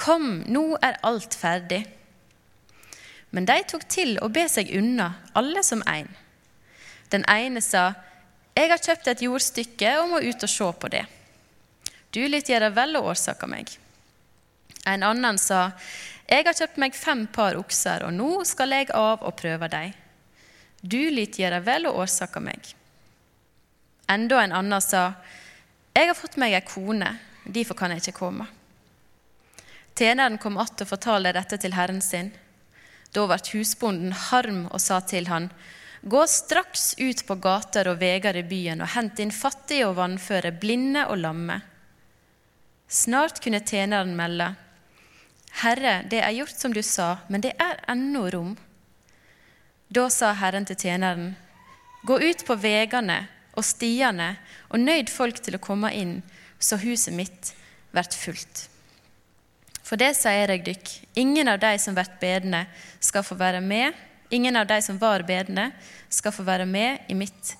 Kom, 0.00 0.44
nå 0.48 0.78
er 0.80 0.96
alt 1.04 1.34
ferdig. 1.36 1.82
Men 3.30 3.44
de 3.44 3.58
tok 3.68 3.84
til 3.92 4.14
å 4.24 4.30
be 4.32 4.46
seg 4.48 4.70
unna, 4.72 5.10
alle 5.36 5.60
som 5.66 5.82
én. 5.84 6.08
Den 7.12 7.26
ene 7.28 7.60
sa, 7.60 7.90
jeg 8.56 8.70
har 8.70 8.80
kjøpt 8.80 9.10
et 9.12 9.24
jordstykke 9.26 9.92
og 10.00 10.08
må 10.14 10.22
ut 10.24 10.46
og 10.46 10.50
se 10.50 10.70
på 10.80 10.90
det. 10.92 11.04
Du 12.10 12.22
lyt 12.26 12.48
gjøre 12.50 12.72
vel 12.74 12.96
å 12.98 13.04
årsake 13.12 13.46
meg. 13.50 13.70
En 14.88 15.04
annen 15.06 15.38
sa, 15.38 15.70
Jeg 16.30 16.46
har 16.46 16.54
kjøpt 16.54 16.78
meg 16.78 16.94
fem 16.94 17.24
par 17.26 17.56
okser, 17.58 18.04
og 18.06 18.14
nå 18.14 18.44
skal 18.46 18.70
jeg 18.70 18.92
av 18.94 19.24
og 19.26 19.34
prøve 19.40 19.66
dem. 19.72 19.96
Du 20.80 21.00
lyt 21.10 21.40
gjøre 21.40 21.58
vel 21.66 21.88
og 21.90 22.04
årsake 22.04 22.40
meg. 22.40 22.70
Enda 24.10 24.38
en 24.44 24.54
annen 24.54 24.80
sa, 24.80 25.12
Jeg 25.94 26.06
har 26.06 26.14
fått 26.14 26.38
meg 26.38 26.54
ei 26.54 26.62
kone, 26.62 27.18
derfor 27.44 27.74
kan 27.74 27.90
jeg 27.90 28.00
ikke 28.00 28.18
komme. 28.20 28.46
Tjeneren 29.98 30.38
kom 30.38 30.56
att 30.56 30.80
og 30.80 30.88
fortalte 30.88 31.32
dette 31.32 31.58
til 31.58 31.74
herren 31.74 32.00
sin. 32.00 32.30
Da 33.12 33.26
ble 33.26 33.36
husbonden 33.52 34.12
harm 34.12 34.66
og 34.70 34.80
sa 34.80 35.00
til 35.00 35.26
han, 35.28 35.50
Gå 36.02 36.26
straks 36.26 36.94
ut 36.98 37.26
på 37.26 37.34
gater 37.34 37.90
og 37.90 37.98
veier 38.00 38.36
i 38.36 38.42
byen 38.42 38.80
og 38.80 38.88
hent 38.94 39.18
inn 39.20 39.34
fattige 39.34 39.90
og 39.90 39.98
vannføre, 39.98 40.54
blinde 40.56 41.02
og 41.06 41.18
lamme. 41.18 41.58
Snart 42.88 43.42
kunne 43.44 43.60
tjeneren 43.60 44.16
melde. 44.16 44.54
Herre, 45.62 46.00
det 46.10 46.22
er 46.22 46.34
gjort 46.38 46.56
som 46.56 46.72
du 46.72 46.82
sa, 46.86 47.18
men 47.28 47.42
det 47.44 47.52
er 47.58 47.80
ennå 47.90 48.28
rom. 48.30 48.54
Da 49.90 50.06
sa 50.10 50.32
Herren 50.38 50.66
til 50.68 50.78
tjeneren, 50.78 51.34
gå 52.06 52.16
ut 52.22 52.44
på 52.46 52.56
veiene 52.56 53.24
og 53.58 53.66
stiene 53.66 54.36
og 54.70 54.78
nøyd 54.80 55.10
folk 55.10 55.42
til 55.42 55.58
å 55.58 55.62
komme 55.62 55.90
inn, 55.92 56.20
så 56.58 56.78
huset 56.80 57.16
mitt 57.16 57.54
blir 57.90 58.14
fullt. 58.14 58.68
For 59.82 59.98
det 59.98 60.12
sier 60.14 60.52
jeg 60.54 60.62
dykk, 60.68 60.92
ingen 61.18 61.50
av 61.50 61.58
de 61.58 61.74
som 61.82 61.96
blir 61.96 62.12
bedende, 62.22 62.62
skal 63.02 63.26
få 63.26 63.34
være 63.40 63.60
med 63.64 64.06
Ingen 64.30 64.56
av 64.56 64.66
de 64.66 64.82
som 64.82 64.98
var 64.98 65.24
bedende, 65.26 65.70
skal 66.08 66.32
få 66.32 66.44
være 66.46 66.66
med 66.66 67.10
i 67.10 67.16
mitt 67.18 67.56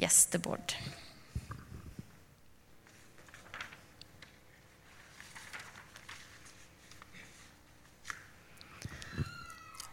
gjestebord. 0.00 0.72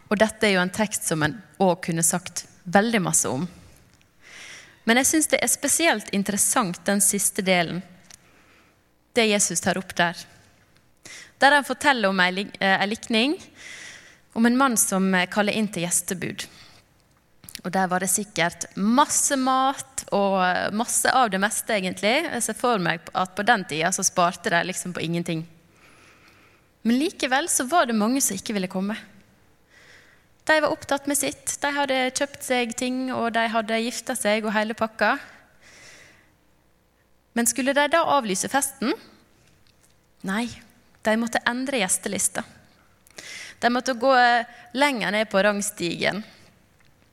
Og 0.08 0.16
dette 0.18 0.48
er 0.48 0.56
jo 0.56 0.64
en 0.64 0.72
tekst 0.72 1.08
som 1.08 1.22
en 1.22 1.36
òg 1.60 1.82
kunne 1.84 2.04
sagt 2.06 2.46
veldig 2.64 3.00
masse 3.04 3.28
om. 3.28 3.46
Men 4.88 5.00
jeg 5.02 5.10
syns 5.10 5.30
det 5.32 5.42
er 5.44 5.52
spesielt 5.52 6.08
interessant 6.16 6.80
den 6.88 7.02
siste 7.04 7.44
delen, 7.44 7.82
det 9.12 9.26
Jesus 9.28 9.60
tar 9.60 9.80
opp 9.80 9.92
der. 9.98 10.16
Der 11.38 11.54
han 11.54 11.66
forteller 11.66 12.08
om 12.08 12.20
ei 12.24 12.46
eh, 12.60 12.86
likning 12.88 13.36
om 14.32 14.46
en 14.46 14.56
mann 14.56 14.76
som 14.80 15.10
eh, 15.14 15.28
kaller 15.30 15.52
inn 15.52 15.68
til 15.68 15.84
gjestebud. 15.84 16.46
Og 17.64 17.72
Der 17.74 17.88
var 17.90 18.00
det 18.00 18.10
sikkert 18.10 18.68
masse 18.76 19.36
mat 19.36 20.06
og 20.14 20.38
eh, 20.44 20.70
masse 20.72 21.10
av 21.10 21.30
det 21.30 21.40
meste, 21.42 21.74
egentlig. 21.74 22.14
Jeg 22.24 22.46
ser 22.46 22.58
for 22.58 22.80
meg 22.82 23.04
at 23.12 23.34
på 23.36 23.44
den 23.46 23.66
tida 23.68 23.92
så 23.92 24.06
sparte 24.06 24.52
de 24.54 24.62
liksom 24.70 24.94
på 24.96 25.04
ingenting. 25.04 25.44
Men 26.86 27.00
likevel 27.02 27.48
så 27.50 27.66
var 27.68 27.86
det 27.86 27.98
mange 27.98 28.22
som 28.24 28.38
ikke 28.38 28.56
ville 28.56 28.70
komme. 28.70 28.96
De 30.48 30.60
var 30.60 30.72
opptatt 30.72 31.06
med 31.06 31.18
sitt. 31.18 31.58
De 31.60 31.70
hadde 31.76 31.96
kjøpt 32.16 32.44
seg 32.46 32.72
ting, 32.78 33.10
og 33.12 33.34
de 33.36 33.42
hadde 33.52 33.82
gifta 33.84 34.14
seg 34.16 34.46
og 34.46 34.54
hele 34.56 34.72
pakka. 34.76 35.18
Men 37.36 37.46
skulle 37.46 37.74
de 37.76 37.84
da 37.92 38.00
avlyse 38.16 38.48
festen? 38.48 38.94
Nei, 40.24 40.46
de 41.04 41.12
måtte 41.20 41.42
endre 41.46 41.82
gjestelista. 41.82 42.42
De 43.60 43.70
måtte 43.70 43.92
gå 44.00 44.12
lenger 44.78 45.12
ned 45.12 45.28
på 45.28 45.42
rangstigen 45.44 46.22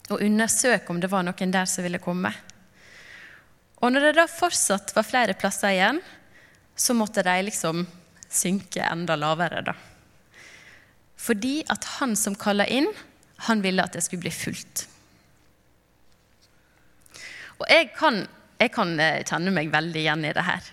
og 0.09 0.21
undersøke 0.21 0.93
om 0.93 1.01
det 1.01 1.09
var 1.11 1.25
noen 1.25 1.51
der 1.51 1.67
som 1.67 1.83
ville 1.83 1.99
komme. 1.99 2.31
Og 3.83 3.91
når 3.91 4.07
det 4.07 4.13
da 4.21 4.25
fortsatt 4.31 4.93
var 4.95 5.07
flere 5.07 5.35
plasser 5.37 5.73
igjen, 5.75 5.99
så 6.75 6.95
måtte 6.95 7.23
de 7.25 7.35
liksom 7.49 7.83
synke 8.31 8.85
enda 8.85 9.17
lavere, 9.19 9.59
da. 9.65 9.75
Fordi 11.19 11.59
at 11.71 11.85
han 11.97 12.15
som 12.19 12.37
kalla 12.39 12.67
inn, 12.71 12.87
han 13.47 13.61
ville 13.61 13.83
at 13.83 13.95
det 13.95 14.03
skulle 14.05 14.25
bli 14.25 14.33
fullt. 14.33 14.85
Og 17.59 17.67
jeg 17.71 17.91
kan, 17.95 18.23
jeg 18.59 18.71
kan 18.75 18.95
eh, 18.99 19.23
kjenne 19.27 19.53
meg 19.55 19.71
veldig 19.73 20.01
igjen 20.01 20.25
i 20.27 20.33
det 20.35 20.45
her. 20.45 20.71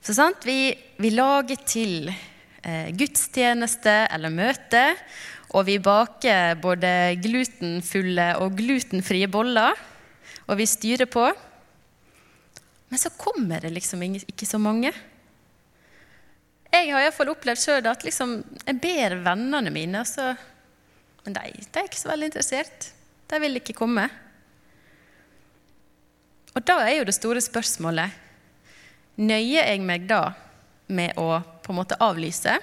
Så 0.00 0.16
sant? 0.16 0.46
Vi, 0.48 0.72
vi 1.00 1.12
lager 1.12 1.60
til 1.68 2.08
eh, 2.08 2.88
gudstjeneste 2.96 3.96
eller 4.08 4.32
møte, 4.32 4.84
og 5.50 5.66
vi 5.66 5.76
baker 5.82 6.56
både 6.62 7.16
glutenfulle 7.20 8.32
og 8.40 8.56
glutenfrie 8.56 9.28
boller, 9.28 9.76
og 10.46 10.58
vi 10.60 10.68
styrer 10.68 11.10
på. 11.10 11.26
Men 12.90 12.98
så 13.02 13.12
kommer 13.18 13.62
det 13.62 13.72
liksom 13.74 14.02
ikke 14.06 14.48
så 14.48 14.58
mange. 14.62 14.92
Jeg 16.70 16.92
har 16.92 17.02
iallfall 17.02 17.32
opplevd 17.32 17.60
sjøl 17.60 17.86
at 17.90 18.06
liksom, 18.06 18.38
jeg 18.62 18.78
ber 18.82 19.18
vennene 19.26 19.72
mine, 19.74 20.04
så, 20.06 20.32
men 21.24 21.36
de, 21.36 21.52
de, 21.52 21.78
er 21.78 21.88
ikke 21.88 22.00
så 22.00 22.10
veldig 22.10 22.30
interessert. 22.30 22.90
De 23.30 23.40
vil 23.42 23.60
ikke 23.60 23.76
komme. 23.76 24.06
Og 26.54 26.64
da 26.66 26.80
er 26.86 26.96
jo 26.98 27.06
det 27.06 27.14
store 27.14 27.42
spørsmålet 27.44 28.26
Nøyer 29.20 29.66
jeg 29.68 29.82
meg 29.84 30.06
da 30.08 30.30
med 30.88 31.18
å 31.20 31.42
på 31.60 31.74
en 31.74 31.76
måte 31.76 31.98
avlyse? 32.00 32.54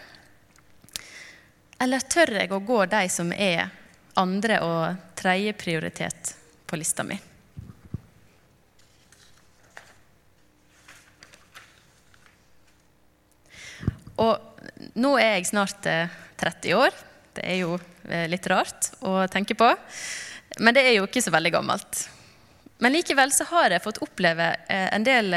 Eller 1.78 2.06
tør 2.10 2.34
jeg 2.40 2.50
å 2.52 2.64
gå 2.66 2.80
de 2.90 3.04
som 3.14 3.30
er 3.32 3.70
andre- 4.18 4.62
og 4.66 5.12
tredjeprioritet 5.20 6.34
på 6.66 6.80
lista 6.82 7.06
mi? 7.06 7.20
Og 14.18 14.98
nå 14.98 15.14
er 15.22 15.38
jeg 15.38 15.52
snart 15.52 15.86
30 15.86 16.72
eh, 16.72 16.78
år. 16.78 16.98
Det 17.38 17.46
er 17.46 17.62
jo 17.62 17.78
litt 18.08 18.48
rart 18.48 18.92
å 19.06 19.26
tenke 19.32 19.56
på. 19.58 19.72
Men 20.64 20.76
det 20.76 20.86
er 20.88 20.98
jo 20.98 21.08
ikke 21.08 21.24
så 21.24 21.34
veldig 21.34 21.52
gammelt. 21.58 22.06
Men 22.80 22.94
likevel 22.94 23.32
så 23.34 23.48
har 23.50 23.74
jeg 23.74 23.84
fått 23.84 24.00
oppleve 24.06 24.52
eh, 24.70 24.88
en 24.94 25.06
del 25.06 25.34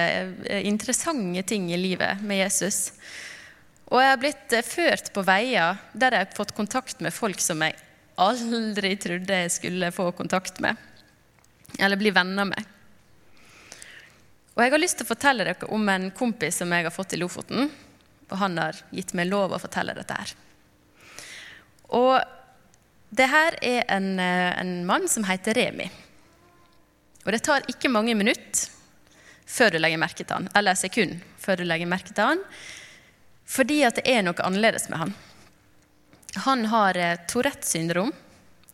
interessante 0.61 1.43
ting 1.49 1.71
i 1.73 1.79
livet 1.81 2.21
med 2.23 2.43
Jesus. 2.43 2.93
Og 3.91 4.03
jeg 4.03 4.13
har 4.13 4.21
blitt 4.21 4.57
ført 4.67 5.13
på 5.15 5.25
veier 5.27 5.81
der 5.93 6.15
jeg 6.15 6.29
har 6.29 6.37
fått 6.37 6.55
kontakt 6.57 7.01
med 7.03 7.17
folk 7.17 7.41
som 7.43 7.65
jeg 7.65 7.79
aldri 8.21 8.93
trodde 9.01 9.43
jeg 9.45 9.55
skulle 9.55 9.91
få 9.97 10.11
kontakt 10.13 10.61
med, 10.61 10.77
eller 11.79 11.99
bli 11.99 12.13
venner 12.13 12.51
med. 12.53 12.77
Og 14.55 14.63
jeg 14.63 14.75
har 14.75 14.83
lyst 14.83 15.01
til 15.01 15.09
å 15.09 15.15
fortelle 15.15 15.47
dere 15.47 15.71
om 15.73 15.89
en 15.89 16.11
kompis 16.13 16.61
som 16.61 16.73
jeg 16.77 16.85
har 16.85 16.95
fått 16.95 17.17
i 17.17 17.21
Lofoten 17.23 17.71
og 18.31 18.39
han 18.39 18.59
har 18.59 18.79
gitt 18.95 19.13
meg 19.19 19.29
lov 19.31 19.55
å 19.55 19.61
fortelle 19.61 19.95
dette 19.97 20.17
her. 20.17 20.35
Og 21.99 22.15
det 23.11 23.27
her 23.31 23.57
er 23.63 23.85
en, 23.91 24.19
eh, 24.21 24.61
en 24.61 24.87
mann 24.87 25.09
som 25.09 25.25
heter 25.27 25.55
Remi. 25.55 25.91
Og 27.25 27.33
det 27.33 27.43
tar 27.45 27.67
ikke 27.69 27.91
mange 27.91 28.15
minutter 28.15 28.71
før 29.51 29.75
du 29.75 29.81
legger 29.81 29.99
merke 29.99 30.23
til 30.23 30.37
han, 30.37 30.49
eller 30.55 30.79
sekund 30.79 31.19
før 31.43 31.61
du 31.61 31.65
legger 31.67 31.91
merke 31.91 32.15
til 32.15 32.25
han, 32.25 32.43
fordi 33.51 33.81
at 33.83 33.99
det 33.99 34.07
er 34.07 34.23
noe 34.23 34.47
annerledes 34.47 34.87
med 34.93 35.03
han. 35.03 35.15
Han 36.47 36.67
har 36.71 36.97
eh, 36.97 37.19
Tourettes 37.27 37.73
syndrom, 37.75 38.13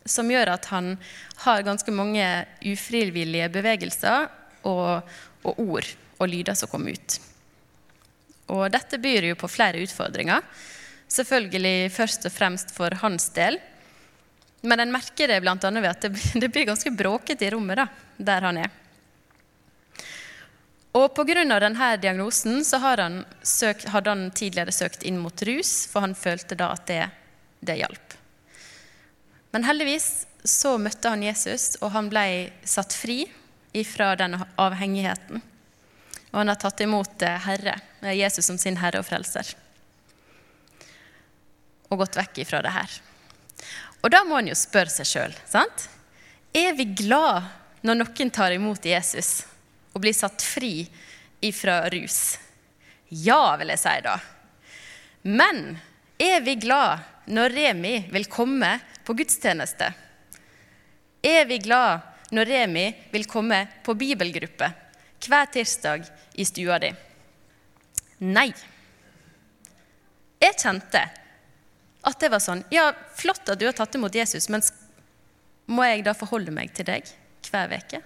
som 0.04 0.28
gjør 0.30 0.52
at 0.52 0.68
han 0.70 0.94
har 1.42 1.64
ganske 1.66 1.90
mange 1.90 2.26
ufrivillige 2.62 3.48
bevegelser 3.50 4.28
og, 4.68 5.08
og 5.42 5.62
ord 5.64 5.88
og 6.20 6.28
lyder 6.30 6.54
som 6.54 6.70
kommer 6.70 6.94
ut. 6.94 7.16
Og 8.52 8.68
dette 8.70 9.00
byr 9.02 9.30
jo 9.32 9.38
på 9.40 9.50
flere 9.50 9.80
utfordringer. 9.82 10.44
Selvfølgelig 11.10 11.90
først 11.94 12.28
og 12.28 12.34
fremst 12.34 12.72
for 12.76 12.94
hans 13.02 13.30
del. 13.34 13.58
Men 14.62 14.80
en 14.80 14.92
merker 14.92 15.28
det 15.28 15.40
bl.a. 15.44 15.56
ved 15.60 15.90
at 15.90 16.08
det 16.34 16.48
blir 16.48 16.66
ganske 16.72 16.90
bråkete 16.90 17.46
i 17.46 17.50
rommet 17.54 17.82
da, 17.82 17.86
der 18.16 18.48
han 18.48 18.60
er. 18.64 18.74
Og 20.96 21.10
Pga. 21.12 21.42
denne 21.44 21.96
diagnosen 22.00 22.64
så 22.64 22.78
han 22.80 23.24
søkt, 23.42 23.88
hadde 23.92 24.10
han 24.10 24.30
tidligere 24.30 24.72
søkt 24.72 25.02
inn 25.02 25.18
mot 25.20 25.42
rus, 25.42 25.86
for 25.90 26.00
han 26.00 26.14
følte 26.16 26.56
da 26.56 26.70
at 26.72 26.86
det, 26.88 27.02
det 27.60 27.76
hjalp. 27.82 28.14
Men 29.52 29.66
heldigvis 29.68 30.26
så 30.44 30.78
møtte 30.78 31.10
han 31.12 31.22
Jesus, 31.22 31.76
og 31.82 31.92
han 31.92 32.08
ble 32.08 32.24
satt 32.64 32.96
fri 32.96 33.26
ifra 33.76 34.14
denne 34.16 34.46
avhengigheten. 34.56 35.42
Og 36.32 36.40
han 36.40 36.52
har 36.52 36.58
tatt 36.60 36.80
imot 36.84 37.22
eh, 37.22 37.38
Herre, 37.44 37.76
eh, 38.00 38.16
Jesus 38.16 38.48
som 38.48 38.58
sin 38.60 38.78
herre 38.80 39.00
og 39.00 39.08
frelser. 39.08 39.52
Og 41.90 42.00
gått 42.00 42.16
vekk 42.18 42.42
ifra 42.44 42.62
det 42.64 42.72
her. 42.74 42.96
Og 44.04 44.12
da 44.12 44.22
må 44.24 44.38
han 44.38 44.50
jo 44.50 44.56
spørre 44.58 44.92
seg 44.92 45.08
sjøl, 45.08 45.36
sant? 45.48 45.88
Er 46.56 46.76
vi 46.76 46.88
glad 46.96 47.46
når 47.86 48.00
noen 48.00 48.32
tar 48.32 48.54
imot 48.54 48.84
Jesus 48.86 49.44
og 49.92 50.02
blir 50.04 50.16
satt 50.16 50.44
fri 50.44 50.86
ifra 51.44 51.82
rus? 51.92 52.36
Ja, 53.08 53.56
vil 53.60 53.70
jeg 53.74 53.82
si 53.82 53.94
da. 54.04 54.16
Men 55.26 55.76
er 56.18 56.40
vi 56.46 56.56
glad 56.62 57.02
når 57.26 57.54
Remi 57.54 57.94
vil 58.12 58.28
komme 58.30 58.76
på 59.04 59.14
gudstjeneste? 59.18 59.90
Er 61.22 61.44
vi 61.50 61.58
glad 61.58 62.32
når 62.34 62.50
Remi 62.50 62.86
vil 63.12 63.26
komme 63.30 63.64
på 63.84 63.94
bibelgruppe 63.98 64.70
hver 65.26 65.48
tirsdag 65.50 66.06
i 66.38 66.44
stua 66.46 66.78
di? 66.82 66.92
Nei. 68.26 68.48
Jeg 70.40 70.58
kjente 70.60 71.02
at 72.06 72.20
det 72.22 72.30
var 72.30 72.42
sånn 72.42 72.62
Ja, 72.70 72.90
flott 73.18 73.48
at 73.50 73.58
du 73.60 73.66
har 73.68 73.76
tatt 73.76 73.94
imot 73.98 74.14
Jesus, 74.14 74.48
men 74.52 74.62
må 75.66 75.86
jeg 75.86 76.04
da 76.06 76.14
forholde 76.14 76.54
meg 76.54 76.70
til 76.76 76.86
deg 76.86 77.08
hver 77.50 77.72
uke? 77.74 78.02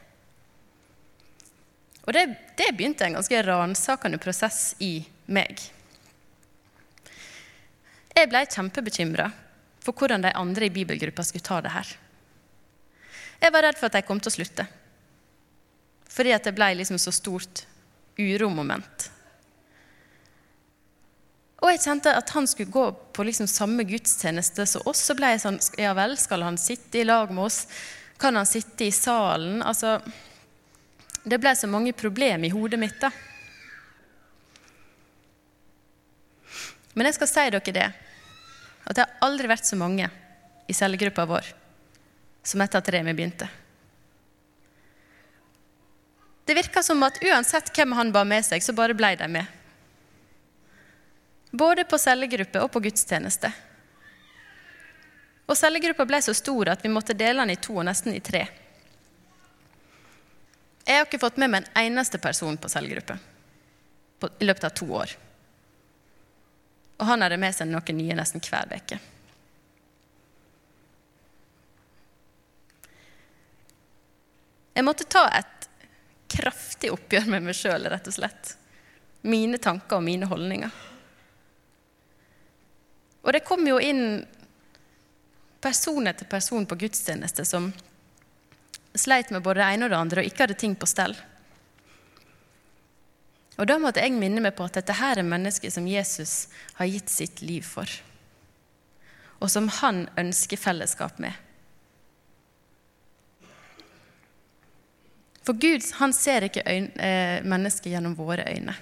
Og 2.06 2.14
det, 2.16 2.24
det 2.56 2.72
begynte 2.74 3.04
en 3.06 3.18
ganske 3.18 3.42
ransakende 3.44 4.18
prosess 4.22 4.72
i 4.80 5.02
meg. 5.30 5.60
Jeg 8.16 8.28
ble 8.32 8.40
kjempebekymra 8.48 9.28
for 9.84 9.96
hvordan 9.96 10.24
de 10.24 10.32
andre 10.36 10.66
i 10.66 10.74
bibelgruppa 10.74 11.24
skulle 11.24 11.46
ta 11.46 11.60
det 11.64 11.72
her. 11.72 11.92
Jeg 13.40 13.54
var 13.54 13.64
redd 13.64 13.78
for 13.80 13.88
at 13.88 13.96
de 13.96 14.04
kom 14.04 14.20
til 14.20 14.32
å 14.32 14.36
slutte. 14.36 14.66
Fordi 16.10 16.34
at 16.34 16.48
det 16.48 16.56
ble 16.56 16.72
liksom 16.80 16.98
så 17.00 17.12
stort 17.14 17.64
uromoment. 18.18 19.06
Og 21.61 21.68
jeg 21.68 21.83
kjente 21.85 22.12
at 22.16 22.31
han 22.33 22.46
skulle 22.49 22.73
gå 22.73 22.87
på 23.12 23.25
liksom 23.27 23.49
samme 23.51 23.85
gudstjeneste 23.85 24.64
som 24.66 24.87
oss. 24.88 25.03
Så 25.05 25.16
ble 25.16 25.35
jeg 25.35 25.42
sånn 25.42 25.59
Ja 25.81 25.92
vel, 25.96 26.16
skal 26.20 26.44
han 26.46 26.57
sitte 26.61 27.03
i 27.03 27.07
lag 27.07 27.33
med 27.33 27.44
oss? 27.51 27.66
Kan 28.20 28.37
han 28.37 28.49
sitte 28.49 28.87
i 28.87 28.92
salen? 28.92 29.61
Altså 29.62 29.99
Det 31.20 31.40
ble 31.40 31.53
så 31.57 31.68
mange 31.68 31.92
problemer 31.92 32.49
i 32.49 32.55
hodet 32.55 32.81
mitt, 32.81 32.96
da. 33.01 33.11
Men 36.96 37.07
jeg 37.07 37.20
skal 37.20 37.29
si 37.31 37.44
dere 37.53 37.73
det, 37.77 37.88
at 38.88 38.96
det 38.96 39.05
har 39.05 39.29
aldri 39.29 39.49
vært 39.53 39.68
så 39.68 39.77
mange 39.79 40.09
i 40.66 40.75
cellegruppa 40.75 41.27
vår 41.29 41.53
som 42.42 42.62
etter 42.64 42.81
at 42.81 42.88
Remi 42.94 43.12
begynte. 43.14 43.46
Det 46.49 46.57
virka 46.57 46.83
som 46.83 47.03
at 47.07 47.20
uansett 47.23 47.70
hvem 47.77 47.92
han 47.94 48.11
ba 48.12 48.25
med 48.27 48.42
seg, 48.46 48.64
så 48.64 48.75
bare 48.75 48.96
ble 48.96 49.12
de 49.20 49.29
med. 49.31 49.60
Både 51.50 51.84
på 51.84 51.98
cellegruppe 51.98 52.62
og 52.62 52.70
på 52.72 52.82
gudstjeneste. 52.84 53.50
Og 55.50 55.58
cellegruppa 55.58 56.06
ble 56.06 56.20
så 56.22 56.34
stor 56.36 56.70
at 56.70 56.84
vi 56.84 56.92
måtte 56.92 57.16
dele 57.18 57.42
den 57.42 57.56
i 57.56 57.58
to 57.58 57.74
og 57.74 57.86
nesten 57.88 58.14
i 58.14 58.22
tre. 58.22 58.44
Jeg 60.86 60.98
har 60.98 61.08
ikke 61.08 61.22
fått 61.22 61.40
med 61.42 61.50
meg 61.50 61.66
en 61.66 61.90
eneste 61.90 62.18
person 62.22 62.56
på 62.58 62.70
cellegruppe 62.70 63.18
i 64.38 64.46
løpet 64.46 64.66
av 64.68 64.74
to 64.78 64.86
år. 64.94 65.14
Og 67.00 67.06
han 67.08 67.24
hadde 67.24 67.38
med 67.40 67.56
seg 67.56 67.70
noen 67.70 67.98
nye 67.98 68.16
nesten 68.18 68.42
hver 68.44 68.70
uke. 68.76 68.98
Jeg 74.74 74.86
måtte 74.86 75.08
ta 75.10 75.24
et 75.34 75.66
kraftig 76.30 76.92
oppgjør 76.94 77.26
med 77.32 77.48
meg 77.48 77.58
sjøl, 77.58 77.88
rett 77.90 78.06
og 78.06 78.14
slett. 78.14 78.54
Mine 79.26 79.58
tanker 79.60 79.98
og 79.98 80.06
mine 80.06 80.28
holdninger. 80.30 80.70
Og 83.22 83.33
det 83.37 83.44
kom 83.44 83.66
jo 83.68 83.78
inn 83.83 84.22
person 85.61 86.06
etter 86.09 86.28
person 86.28 86.66
på 86.66 86.78
gudstjeneste 86.80 87.44
som 87.44 87.68
sleit 88.94 89.30
med 89.30 89.42
både 89.44 89.61
det 89.61 89.66
ene 89.74 89.87
og 89.87 89.92
det 89.92 90.00
andre 90.00 90.22
og 90.22 90.30
ikke 90.30 90.46
hadde 90.46 90.61
ting 90.61 90.76
på 90.78 90.88
stell. 90.88 91.14
Og 93.61 93.68
da 93.68 93.76
måtte 93.76 94.00
jeg 94.00 94.16
minne 94.16 94.40
meg 94.40 94.54
på 94.56 94.64
at 94.64 94.78
dette 94.78 94.96
her 94.96 95.20
er 95.20 95.26
mennesker 95.26 95.72
som 95.72 95.88
Jesus 95.88 96.48
har 96.78 96.88
gitt 96.88 97.12
sitt 97.12 97.42
liv 97.44 97.66
for, 97.66 97.90
og 99.40 99.52
som 99.52 99.68
han 99.83 100.06
ønsker 100.20 100.61
fellesskap 100.61 101.20
med. 101.20 101.37
For 105.44 105.56
Gud 105.61 105.85
han 105.98 106.12
ser 106.16 106.46
ikke 106.46 106.64
eh, 106.64 107.44
gjennom 107.85 108.16
våre 108.16 108.46
øyne. 108.48 108.76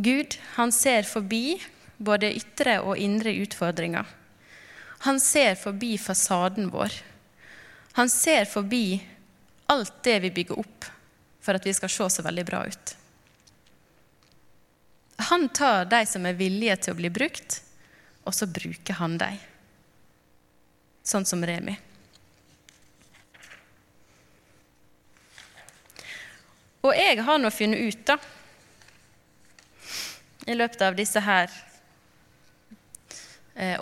Gud 0.00 0.36
han 0.56 0.72
ser 0.72 1.04
forbi 1.08 1.60
både 2.00 2.32
ytre 2.32 2.78
og 2.80 2.98
indre 2.98 3.34
utfordringer. 3.42 4.06
Han 5.04 5.20
ser 5.20 5.54
forbi 5.60 5.94
fasaden 6.00 6.70
vår. 6.72 6.96
Han 7.98 8.10
ser 8.10 8.48
forbi 8.48 9.00
alt 9.70 10.02
det 10.04 10.16
vi 10.24 10.32
bygger 10.40 10.60
opp 10.60 10.88
for 11.40 11.56
at 11.56 11.66
vi 11.66 11.74
skal 11.76 11.92
se 11.92 12.08
så 12.16 12.24
veldig 12.24 12.44
bra 12.48 12.64
ut. 12.68 12.96
Han 15.30 15.48
tar 15.52 15.84
de 15.88 16.00
som 16.08 16.24
er 16.26 16.36
villige 16.36 16.76
til 16.80 16.94
å 16.94 16.98
bli 17.00 17.10
brukt, 17.12 17.60
og 18.24 18.36
så 18.36 18.48
bruker 18.48 18.96
han 19.00 19.18
dem. 19.20 19.36
Sånn 21.04 21.26
som 21.28 21.44
Remi. 21.44 21.76
Og 26.80 26.96
jeg 26.96 27.20
har 27.24 27.40
nå 27.40 27.50
funnet 27.52 27.92
ut, 27.92 28.04
da, 28.08 28.16
i 30.48 30.56
løpet 30.56 30.80
av 30.86 30.96
disse 30.96 31.20
her 31.20 31.52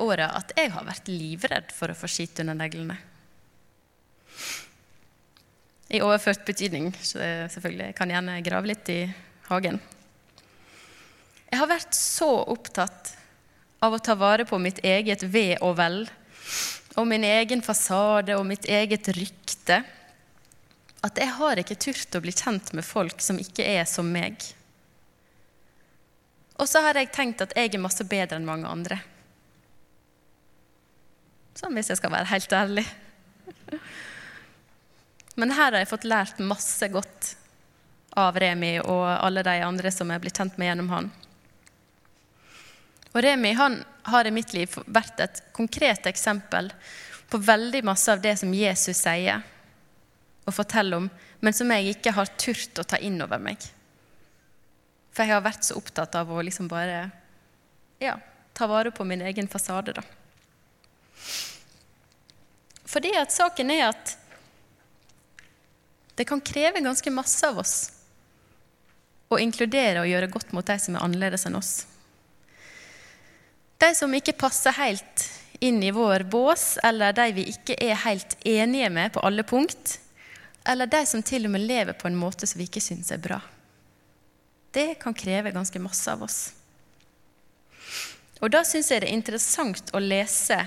åra, 0.03 0.31
at 0.39 0.53
jeg 0.59 0.73
har 0.75 0.87
vært 0.87 1.11
livredd 1.11 1.71
for 1.75 1.93
å 1.93 1.97
få 1.99 2.11
skitt 2.11 2.41
under 2.43 2.57
neglene. 2.59 2.97
I 5.89 6.03
overført 6.05 6.45
betydning, 6.45 6.91
selvfølgelig. 7.01 7.91
Jeg 7.91 7.97
kan 7.97 8.11
gjerne 8.13 8.41
grave 8.45 8.69
litt 8.69 8.91
i 8.93 9.01
hagen. 9.49 9.79
Jeg 11.49 11.61
har 11.63 11.71
vært 11.71 11.97
så 11.97 12.29
opptatt 12.53 13.15
av 13.81 13.95
å 13.95 14.01
ta 14.03 14.17
vare 14.19 14.45
på 14.45 14.59
mitt 14.61 14.83
eget 14.85 15.23
ve 15.25 15.55
og 15.65 15.79
vel, 15.79 16.03
og 16.99 17.07
min 17.09 17.25
egen 17.25 17.63
fasade 17.65 18.37
og 18.37 18.45
mitt 18.49 18.67
eget 18.69 19.09
rykte 19.15 19.81
at 21.07 21.21
jeg 21.21 21.31
har 21.39 21.61
ikke 21.61 21.79
turt 21.79 22.17
å 22.19 22.23
bli 22.25 22.35
kjent 22.35 22.73
med 22.75 22.85
folk 22.85 23.23
som 23.23 23.39
ikke 23.39 23.65
er 23.65 23.87
som 23.89 24.09
meg. 24.11 24.43
Og 26.59 26.67
så 26.67 26.83
har 26.83 26.99
jeg 26.99 27.13
tenkt 27.15 27.45
at 27.45 27.55
jeg 27.57 27.71
er 27.71 27.81
masse 27.81 28.03
bedre 28.05 28.41
enn 28.41 28.49
mange 28.49 28.67
andre. 28.67 28.99
Sånn 31.59 31.75
hvis 31.75 31.91
jeg 31.91 31.99
skal 31.99 32.15
være 32.15 32.31
helt 32.31 32.53
ærlig. 32.55 32.87
Men 35.39 35.55
her 35.55 35.73
har 35.73 35.81
jeg 35.81 35.91
fått 35.91 36.07
lært 36.07 36.43
masse 36.43 36.87
godt 36.93 37.33
av 38.19 38.39
Remi 38.39 38.77
og 38.81 39.05
alle 39.11 39.43
de 39.47 39.57
andre 39.67 39.91
som 39.95 40.11
er 40.11 40.23
blitt 40.23 40.39
kjent 40.39 40.59
med 40.59 40.71
gjennom 40.71 40.91
han. 40.93 41.11
Og 43.15 43.21
Remi 43.25 43.53
han 43.59 43.81
har 44.09 44.27
i 44.27 44.35
mitt 44.35 44.55
liv 44.55 44.75
vært 44.87 45.21
et 45.25 45.41
konkret 45.57 46.07
eksempel 46.07 46.71
på 47.29 47.41
veldig 47.43 47.83
masse 47.87 48.13
av 48.13 48.23
det 48.23 48.37
som 48.41 48.55
Jesus 48.55 49.03
sier 49.03 49.43
og 50.49 50.55
forteller 50.55 51.03
om, 51.03 51.09
men 51.45 51.55
som 51.55 51.71
jeg 51.75 51.97
ikke 51.97 52.15
har 52.17 52.31
turt 52.41 52.79
å 52.81 52.87
ta 52.87 53.01
inn 53.05 53.19
over 53.21 53.43
meg. 53.43 53.61
For 55.13 55.27
jeg 55.27 55.35
har 55.35 55.45
vært 55.45 55.67
så 55.67 55.77
opptatt 55.77 56.15
av 56.17 56.31
å 56.31 56.45
liksom 56.45 56.71
bare 56.71 57.09
ja, 58.01 58.15
ta 58.55 58.71
vare 58.71 58.95
på 58.95 59.05
min 59.05 59.27
egen 59.27 59.51
fasade, 59.51 59.93
da. 59.99 60.07
Fordi 62.99 63.13
at 63.15 63.31
saken 63.31 63.69
er 63.71 63.85
at 63.93 64.13
det 66.19 66.25
kan 66.27 66.41
kreve 66.43 66.81
ganske 66.83 67.11
masse 67.15 67.47
av 67.47 67.61
oss 67.63 67.75
å 69.31 69.37
inkludere 69.39 70.01
og 70.03 70.09
gjøre 70.11 70.29
godt 70.33 70.51
mot 70.57 70.67
de 70.67 70.75
som 70.83 70.97
er 70.97 71.05
annerledes 71.07 71.45
enn 71.47 71.55
oss. 71.55 71.71
De 73.79 73.93
som 73.95 74.17
ikke 74.19 74.35
passer 74.41 74.75
helt 74.75 75.23
inn 75.63 75.79
i 75.79 75.93
vår 75.95 76.25
bås, 76.27 76.65
eller 76.83 77.15
de 77.15 77.27
vi 77.37 77.45
ikke 77.53 77.77
er 77.79 78.01
helt 78.03 78.35
enige 78.43 78.89
med 78.91 79.13
på 79.15 79.23
alle 79.23 79.45
punkt, 79.47 80.01
eller 80.67 80.91
de 80.91 81.05
som 81.07 81.23
til 81.23 81.47
og 81.47 81.55
med 81.55 81.69
lever 81.69 81.95
på 81.95 82.11
en 82.11 82.19
måte 82.19 82.51
som 82.51 82.59
vi 82.59 82.67
ikke 82.67 82.83
syns 82.83 83.13
er 83.15 83.23
bra. 83.23 83.39
Det 84.75 84.97
kan 84.99 85.15
kreve 85.15 85.55
ganske 85.55 85.85
masse 85.87 86.11
av 86.11 86.27
oss. 86.27 86.41
Og 88.43 88.51
da 88.51 88.65
syns 88.67 88.91
jeg 88.91 89.05
det 89.05 89.13
er 89.13 89.21
interessant 89.21 89.95
å 89.95 90.03
lese 90.03 90.59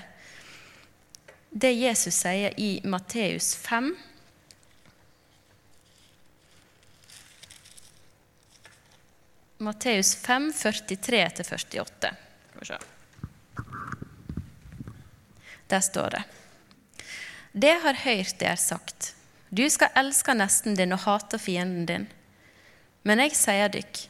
det 1.52 1.74
Jesus 1.74 2.16
sier 2.16 2.60
i 2.60 2.82
Matteus 2.84 3.56
5. 3.56 3.96
Matteus 9.58 10.16
5, 10.16 10.52
43-48. 10.52 12.14
Der 15.68 15.80
står 15.80 16.10
det. 16.10 16.24
Det 17.52 17.72
har 17.84 17.94
hørt 17.94 18.40
det 18.40 18.48
er 18.48 18.56
sagt. 18.56 19.16
Du 19.50 19.70
skal 19.70 19.92
elske 19.96 20.34
nesten 20.34 20.76
din 20.80 20.96
og 20.96 21.04
hate 21.04 21.40
fienden 21.40 21.86
din. 21.86 22.08
Men 23.04 23.20
jeg 23.20 23.36
sier 23.36 23.72
dykk, 23.72 24.06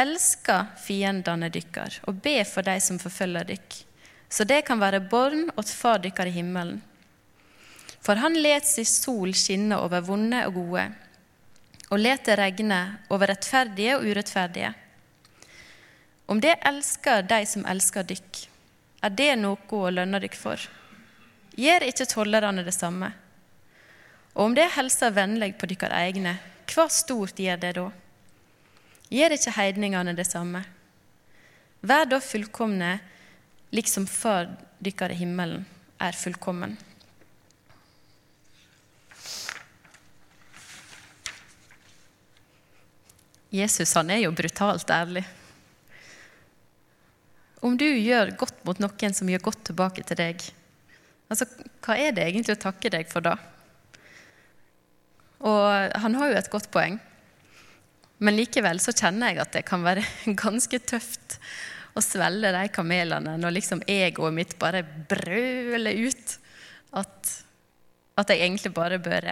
elsker 0.00 0.72
fiendene 0.80 1.50
dykkar 1.52 2.00
og 2.08 2.22
be 2.24 2.38
for 2.48 2.64
de 2.64 2.78
som 2.80 2.98
forfølger 2.98 3.52
dykk, 3.52 3.76
så 4.28 4.44
det 4.44 4.64
kan 4.66 4.80
være 4.80 5.04
barn 5.10 5.48
åt 5.56 5.70
far 5.70 6.00
dykkar 6.02 6.30
i 6.30 6.36
himmelen. 6.38 6.80
For 8.04 8.20
han 8.20 8.36
let 8.36 8.66
si 8.68 8.84
sol 8.84 9.32
skinne 9.36 9.78
over 9.80 10.04
vonde 10.04 10.42
og 10.48 10.58
gode, 10.58 10.84
og 11.90 12.00
let 12.00 12.24
det 12.26 12.38
regne 12.40 12.80
over 13.12 13.30
rettferdige 13.32 13.96
og 13.96 14.08
urettferdige. 14.08 14.72
Om 16.26 16.40
det 16.40 16.56
elsker 16.64 17.24
de 17.28 17.40
som 17.48 17.66
elsker 17.68 18.06
dykk, 18.08 18.40
er 19.04 19.12
det 19.12 19.34
noe 19.36 19.76
å 19.76 19.92
lønne 19.92 20.20
dykk 20.22 20.36
for. 20.40 20.60
Gjør 21.60 21.84
ikke 21.86 22.08
tollerne 22.08 22.64
det 22.64 22.74
samme? 22.74 23.12
Og 24.34 24.48
om 24.48 24.54
det 24.56 24.72
helser 24.74 25.14
vennlig 25.14 25.52
på 25.60 25.68
dykkar 25.70 25.92
egne, 25.94 26.38
hva 26.72 26.88
stort 26.90 27.38
gjør 27.38 27.60
det 27.60 27.74
da? 27.76 27.88
Gjør 29.14 29.36
ikke 29.36 29.52
heidningene 29.58 30.14
det 30.16 30.26
samme? 30.26 30.64
Vær 31.84 32.08
da 32.08 32.18
fullkomne, 32.24 32.96
liksom 33.74 34.06
før 34.06 34.52
dykkar 34.84 35.12
i 35.14 35.20
himmelen 35.22 35.64
er 36.02 36.16
fullkommen. 36.16 36.76
Jesus 43.54 43.94
han 43.94 44.10
er 44.10 44.24
jo 44.24 44.34
brutalt 44.34 44.90
ærlig. 44.90 45.22
Om 47.64 47.76
du 47.78 47.86
gjør 47.86 48.34
godt 48.38 48.64
mot 48.66 48.80
noen 48.82 49.14
som 49.16 49.30
gjør 49.30 49.46
godt 49.46 49.62
tilbake 49.70 50.02
til 50.04 50.18
deg, 50.18 50.42
altså, 51.30 51.46
hva 51.86 51.96
er 51.96 52.16
det 52.16 52.26
egentlig 52.26 52.58
å 52.58 52.64
takke 52.66 52.90
deg 52.92 53.08
for 53.10 53.24
da? 53.24 53.36
Og 55.44 55.94
han 56.02 56.18
har 56.18 56.32
jo 56.32 56.40
et 56.40 56.50
godt 56.52 56.70
poeng. 56.74 56.98
Men 58.18 58.36
likevel 58.36 58.80
så 58.82 58.94
kjenner 58.96 59.32
jeg 59.32 59.42
at 59.44 59.54
det 59.56 59.64
kan 59.68 59.86
være 59.86 60.04
ganske 60.44 60.82
tøft 60.82 61.38
å 61.94 62.02
svelge 62.02 62.50
de 62.54 62.62
kamelene 62.74 63.36
når 63.38 63.56
liksom 63.58 63.82
egoet 63.90 64.34
mitt 64.34 64.54
bare 64.58 64.82
brøler 64.82 66.00
ut 66.06 66.38
at, 66.98 67.30
at 68.18 68.30
jeg 68.30 68.42
egentlig 68.42 68.74
bare 68.74 68.98
bør, 69.02 69.28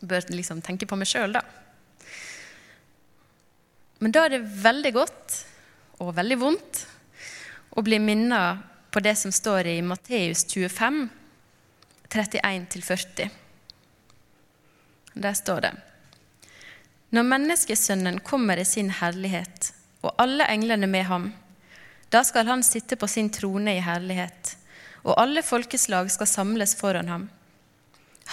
bør 0.00 0.28
liksom 0.32 0.60
tenke 0.64 0.88
på 0.88 0.98
meg 0.98 1.08
sjøl, 1.08 1.36
da. 1.36 1.44
Men 4.00 4.12
da 4.12 4.26
er 4.26 4.36
det 4.36 4.44
veldig 4.60 4.92
godt 4.92 5.36
og 6.04 6.12
veldig 6.16 6.36
vondt 6.40 6.82
å 7.76 7.84
bli 7.84 7.98
minnet 8.00 8.64
på 8.92 9.00
det 9.04 9.14
som 9.16 9.32
står 9.32 9.68
i 9.72 9.78
Matteus 9.84 10.44
25, 10.48 11.06
31-40. 12.12 13.32
Der 15.16 15.36
står 15.36 15.64
det 15.64 15.72
Når 17.16 17.28
menneskesønnen 17.28 18.20
kommer 18.20 18.60
i 18.60 18.68
sin 18.68 18.90
herlighet, 19.00 19.72
og 20.06 20.14
alle 20.22 20.46
englene 20.52 20.86
med 20.86 21.08
ham, 21.10 21.32
da 22.10 22.22
skal 22.24 22.46
han 22.46 22.62
sitte 22.62 22.96
på 22.96 23.08
sin 23.10 23.30
trone 23.34 23.74
i 23.74 23.82
herlighet, 23.82 24.54
og 25.02 25.18
alle 25.18 25.42
folkeslag 25.42 26.10
skal 26.14 26.30
samles 26.30 26.76
foran 26.78 27.10
ham. 27.10 27.26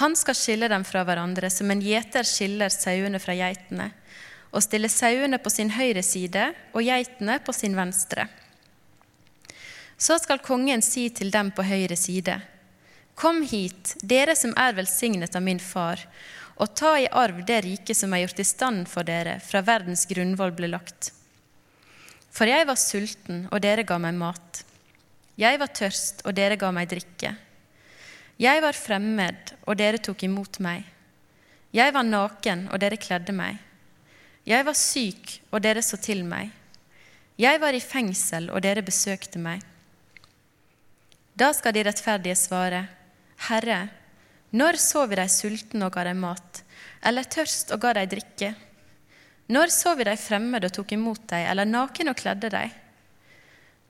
Han 0.01 0.15
skal 0.17 0.37
skille 0.37 0.69
dem 0.69 0.85
fra 0.85 1.03
hverandre 1.05 1.49
som 1.53 1.69
en 1.69 1.81
gjeter 1.81 2.25
skiller 2.25 2.73
sauene 2.73 3.21
fra 3.21 3.35
geitene, 3.37 3.89
og 4.53 4.61
stille 4.61 4.89
sauene 4.89 5.39
på 5.41 5.49
sin 5.49 5.73
høyre 5.73 6.03
side 6.05 6.51
og 6.73 6.85
geitene 6.85 7.39
på 7.45 7.53
sin 7.57 7.77
venstre. 7.77 8.27
Så 9.97 10.19
skal 10.21 10.41
kongen 10.45 10.81
si 10.85 11.07
til 11.09 11.33
dem 11.33 11.49
på 11.53 11.65
høyre 11.65 11.97
side, 11.97 12.41
Kom 13.15 13.43
hit, 13.45 13.93
dere 14.01 14.33
som 14.35 14.55
er 14.57 14.73
velsignet 14.73 15.35
av 15.37 15.43
min 15.45 15.59
far, 15.61 15.99
og 16.57 16.73
ta 16.77 16.95
i 16.97 17.09
arv 17.09 17.43
det 17.45 17.59
riket 17.65 17.97
som 17.97 18.13
er 18.13 18.23
gjort 18.23 18.41
i 18.41 18.45
stand 18.47 18.87
for 18.89 19.05
dere 19.05 19.35
fra 19.45 19.61
verdens 19.65 20.07
grunnvoll 20.09 20.53
ble 20.57 20.71
lagt. 20.73 21.11
For 22.33 22.49
jeg 22.49 22.65
var 22.65 22.79
sulten, 22.81 23.45
og 23.53 23.61
dere 23.61 23.85
ga 23.85 23.99
meg 24.01 24.15
mat. 24.17 24.63
Jeg 25.37 25.59
var 25.61 25.69
tørst, 25.73 26.23
og 26.25 26.33
dere 26.37 26.57
ga 26.57 26.71
meg 26.73 26.89
drikke. 26.89 27.35
Jeg 28.41 28.63
var 28.63 28.77
fremmed, 28.77 29.53
og 29.69 29.77
dere 29.77 30.01
tok 30.01 30.25
imot 30.25 30.57
meg. 30.65 30.81
Jeg 31.73 31.93
var 31.93 32.05
naken, 32.05 32.67
og 32.73 32.81
dere 32.81 32.97
kledde 33.01 33.35
meg. 33.37 33.59
Jeg 34.49 34.65
var 34.65 34.77
syk, 34.77 35.37
og 35.53 35.61
dere 35.63 35.85
så 35.85 35.97
til 36.01 36.25
meg. 36.25 36.49
Jeg 37.37 37.61
var 37.61 37.73
i 37.73 37.81
fengsel, 37.81 38.49
og 38.49 38.61
dere 38.65 38.85
besøkte 38.85 39.41
meg. 39.41 39.61
Da 41.37 41.51
skal 41.53 41.73
de 41.73 41.85
rettferdige 41.85 42.37
svare, 42.37 42.83
Herre, 43.47 43.87
når 44.53 44.77
så 44.81 45.05
vi 45.09 45.17
deg 45.17 45.31
sulten 45.33 45.81
og 45.85 45.95
ga 45.95 46.03
deg 46.05 46.17
mat, 46.17 46.61
eller 47.05 47.25
tørst 47.25 47.73
og 47.73 47.81
ga 47.81 47.95
deg 47.97 48.11
drikke? 48.11 48.53
Når 49.51 49.73
så 49.75 49.95
vi 49.99 50.05
deg 50.07 50.19
fremmed 50.19 50.63
og 50.63 50.71
tok 50.75 50.93
imot 50.95 51.25
deg, 51.27 51.49
eller 51.51 51.67
naken 51.67 52.13
og 52.13 52.17
kledde 52.19 52.51
deg? 52.53 52.71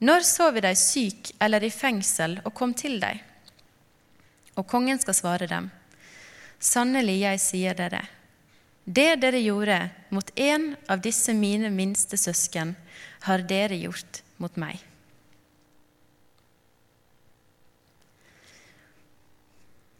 Når 0.03 0.25
så 0.25 0.49
vi 0.51 0.63
deg 0.65 0.79
syk 0.79 1.29
eller 1.43 1.63
i 1.63 1.71
fengsel 1.71 2.39
og 2.43 2.53
kom 2.57 2.73
til 2.75 2.97
deg? 3.03 3.21
Og 4.57 4.65
kongen 4.69 4.99
skal 5.01 5.17
svare 5.17 5.49
dem, 5.49 5.69
Sannelig, 6.63 7.17
jeg 7.19 7.39
sier 7.43 7.75
dere, 7.75 8.05
det 8.85 9.17
dere 9.19 9.39
gjorde 9.43 9.77
mot 10.15 10.29
en 10.39 10.73
av 10.91 11.01
disse 11.03 11.33
mine 11.35 11.67
minste 11.71 12.15
søsken, 12.19 12.75
har 13.27 13.43
dere 13.47 13.75
gjort 13.79 14.21
mot 14.39 14.55
meg. 14.59 14.79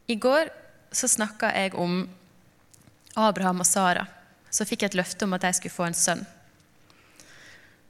I 0.08 0.16
går 0.20 0.52
så 0.92 1.08
snakka 1.08 1.52
jeg 1.56 1.76
om 1.80 2.04
Abraham 3.16 3.64
og 3.64 3.68
Sara, 3.68 4.08
som 4.54 4.70
fikk 4.70 4.86
jeg 4.86 4.94
et 4.94 5.00
løfte 5.02 5.26
om 5.26 5.34
at 5.34 5.48
jeg 5.48 5.58
skulle 5.58 5.74
få 5.74 5.88
en 5.90 5.98
sønn. 5.98 6.24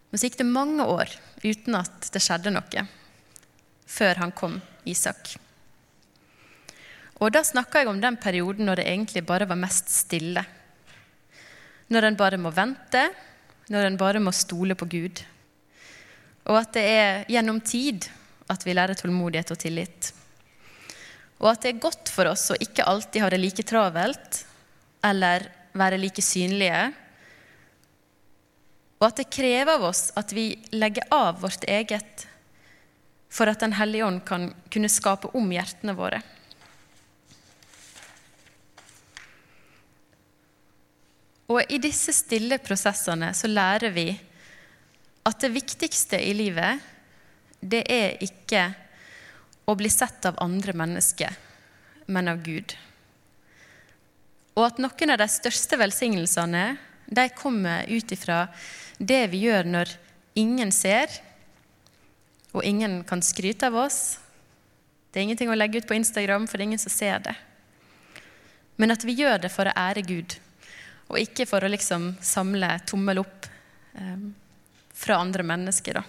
Men 0.10 0.19
så 0.19 0.30
gikk 0.30 0.39
det 0.39 0.47
mange 0.47 0.86
år 0.88 1.12
uten 1.43 1.76
at 1.76 2.12
det 2.13 2.21
skjedde 2.23 2.54
noe, 2.54 2.86
før 3.89 4.21
han 4.21 4.32
kom, 4.36 4.60
Isak. 4.88 5.34
Og 7.23 7.32
da 7.34 7.43
snakka 7.45 7.82
jeg 7.82 7.91
om 7.91 7.99
den 8.04 8.17
perioden 8.19 8.67
når 8.67 8.82
det 8.82 8.88
egentlig 8.91 9.23
bare 9.28 9.47
var 9.49 9.60
mest 9.60 9.91
stille. 9.91 10.43
Når 11.91 12.08
en 12.08 12.17
bare 12.19 12.39
må 12.41 12.52
vente, 12.56 13.04
når 13.71 13.88
en 13.88 13.99
bare 13.99 14.21
må 14.23 14.34
stole 14.36 14.76
på 14.76 14.88
Gud. 14.91 15.23
Og 16.52 16.60
at 16.60 16.73
det 16.76 16.84
er 16.84 17.23
gjennom 17.32 17.62
tid 17.63 18.08
at 18.52 18.65
vi 18.67 18.76
lærer 18.76 18.99
tålmodighet 18.99 19.54
og 19.56 19.60
tillit. 19.62 20.12
Og 21.39 21.52
at 21.52 21.63
det 21.63 21.73
er 21.73 21.84
godt 21.84 22.12
for 22.12 22.30
oss 22.30 22.49
å 22.52 22.60
ikke 22.60 22.86
alltid 22.88 23.23
ha 23.23 23.32
det 23.32 23.39
like 23.41 23.65
travelt 23.67 24.43
eller 25.04 25.47
være 25.78 26.00
like 26.02 26.22
synlige. 26.24 26.92
Og 29.02 29.08
at 29.10 29.20
det 29.20 29.32
krever 29.34 29.74
av 29.76 29.88
oss 29.90 30.12
at 30.20 30.32
vi 30.36 30.52
legger 30.72 31.10
av 31.12 31.42
vårt 31.42 31.66
eget 31.68 32.28
for 33.34 33.50
at 33.50 33.64
Den 33.64 33.74
hellige 33.74 34.06
ånd 34.06 34.22
kan 34.26 34.52
kunne 34.70 34.92
skape 34.92 35.32
om 35.34 35.50
hjertene 35.50 35.96
våre. 35.98 36.20
Og 41.50 41.66
i 41.70 41.80
disse 41.82 42.14
stille 42.16 42.60
prosessene 42.62 43.32
så 43.36 43.50
lærer 43.50 43.92
vi 43.94 44.08
at 45.26 45.42
det 45.42 45.52
viktigste 45.56 46.20
i 46.22 46.34
livet, 46.36 46.80
det 47.60 47.84
er 47.90 48.22
ikke 48.24 48.68
å 49.66 49.76
bli 49.80 49.90
sett 49.92 50.26
av 50.28 50.40
andre 50.44 50.76
mennesker, 50.76 51.34
men 52.12 52.32
av 52.32 52.42
Gud. 52.44 52.76
Og 54.54 54.66
at 54.68 54.82
noen 54.82 55.13
av 55.13 55.22
de 55.22 55.28
største 55.32 55.78
velsignelsene 55.82 56.66
de 57.13 57.28
kommer 57.38 57.89
ut 57.89 58.12
ifra 58.13 58.46
det 58.98 59.26
vi 59.34 59.46
gjør 59.48 59.70
når 59.70 59.94
ingen 60.39 60.72
ser, 60.74 61.10
og 62.54 62.66
ingen 62.66 63.02
kan 63.10 63.22
skryte 63.26 63.68
av 63.70 63.80
oss. 63.86 64.20
Det 65.10 65.20
er 65.20 65.28
ingenting 65.28 65.50
å 65.50 65.58
legge 65.58 65.82
ut 65.82 65.89
på 65.89 65.98
Instagram, 65.98 66.46
for 66.48 66.58
det 66.58 66.66
er 66.66 66.72
ingen 66.72 66.82
som 66.82 66.94
ser 66.94 67.24
det. 67.26 67.34
Men 68.78 68.94
at 68.94 69.06
vi 69.06 69.18
gjør 69.18 69.44
det 69.44 69.52
for 69.54 69.70
å 69.70 69.76
ære 69.78 70.06
Gud, 70.06 70.38
og 71.10 71.20
ikke 71.22 71.48
for 71.50 71.66
å 71.66 71.70
liksom 71.70 72.13
samle 72.24 72.76
tommel 72.89 73.22
opp 73.22 73.50
eh, 73.98 74.26
fra 74.94 75.20
andre 75.22 75.46
mennesker. 75.46 76.00
da. 76.00 76.04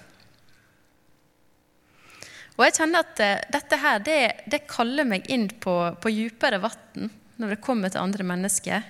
Og 2.54 2.62
jeg 2.68 2.76
kjenner 2.76 3.02
at 3.02 3.20
uh, 3.20 3.44
dette 3.50 3.78
her, 3.82 4.02
det, 4.06 4.18
det, 4.46 4.66
kaller 4.70 5.08
meg 5.08 5.26
inn 5.32 5.48
på, 5.60 5.74
på 5.98 6.12
djupere 6.12 6.60
vann 6.62 7.10
når 7.40 7.54
det 7.54 7.62
kommer 7.64 7.90
til 7.90 8.02
andre 8.02 8.26
mennesker. 8.26 8.84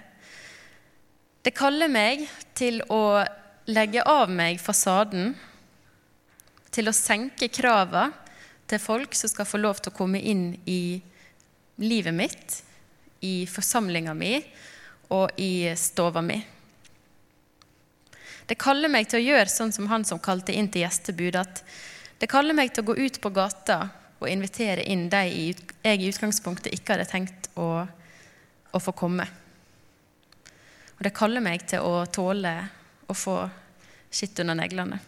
Det 1.44 1.52
kaller 1.57 1.90
meg 1.92 2.26
til 2.57 2.80
å 2.92 3.24
legge 3.68 4.04
av 4.04 4.30
meg 4.33 4.61
fasaden, 4.61 5.35
til 6.74 6.90
å 6.90 6.96
senke 6.96 7.48
krava 7.52 8.09
til 8.66 8.80
folk 8.83 9.14
som 9.14 9.30
skal 9.30 9.46
få 9.46 9.61
lov 9.61 9.80
til 9.80 9.92
å 9.92 9.96
komme 9.96 10.20
inn 10.20 10.54
i 10.66 11.00
livet 11.85 12.14
mitt, 12.14 12.62
i 13.24 13.46
forsamlinga 13.48 14.14
mi 14.16 14.37
og 15.14 15.38
i 15.40 15.70
stova 15.78 16.22
mi. 16.24 16.40
Det 18.44 18.59
kaller 18.61 18.92
meg 18.92 19.09
til 19.09 19.22
å 19.22 19.24
gjøre 19.24 19.48
sånn 19.48 19.72
som 19.72 19.88
han 19.88 20.04
som 20.04 20.20
kalte 20.20 20.52
inn 20.52 20.68
til 20.68 20.85
gjestebud, 20.85 21.37
at 21.40 21.62
det 22.20 22.28
kaller 22.30 22.57
meg 22.57 22.72
til 22.72 22.85
å 22.85 22.92
gå 22.92 22.96
ut 23.00 23.20
på 23.20 23.33
gata 23.33 23.78
og 24.20 24.28
invitere 24.30 24.85
inn 24.88 25.09
de 25.12 25.22
jeg 25.28 26.00
i 26.00 26.11
utgangspunktet 26.11 26.72
ikke 26.76 26.94
hadde 26.94 27.09
tenkt 27.11 27.48
å, 27.61 27.87
å 28.75 28.83
få 28.83 28.95
komme. 28.97 29.27
Og 30.95 31.03
det 31.07 31.15
kaller 31.17 31.43
meg 31.45 31.67
til 31.71 31.85
å 31.85 32.05
tåle 32.11 32.55
å 33.11 33.17
få 33.17 33.39
skitt 34.15 34.39
under 34.43 34.59
neglene. 34.59 35.01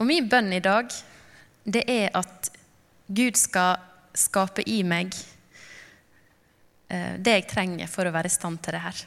Og 0.00 0.06
min 0.08 0.28
bønn 0.30 0.52
i 0.56 0.62
dag, 0.64 0.88
det 1.64 1.84
er 1.90 2.08
at 2.16 2.48
Gud 3.10 3.36
skal 3.36 3.76
skape 4.16 4.64
i 4.66 4.80
meg 4.86 5.12
eh, 6.88 7.18
det 7.20 7.34
jeg 7.36 7.48
trenger 7.50 7.90
for 7.90 8.08
å 8.08 8.14
være 8.14 8.30
i 8.30 8.34
stand 8.34 8.62
til 8.64 8.76
det 8.76 8.84
her. 8.86 9.02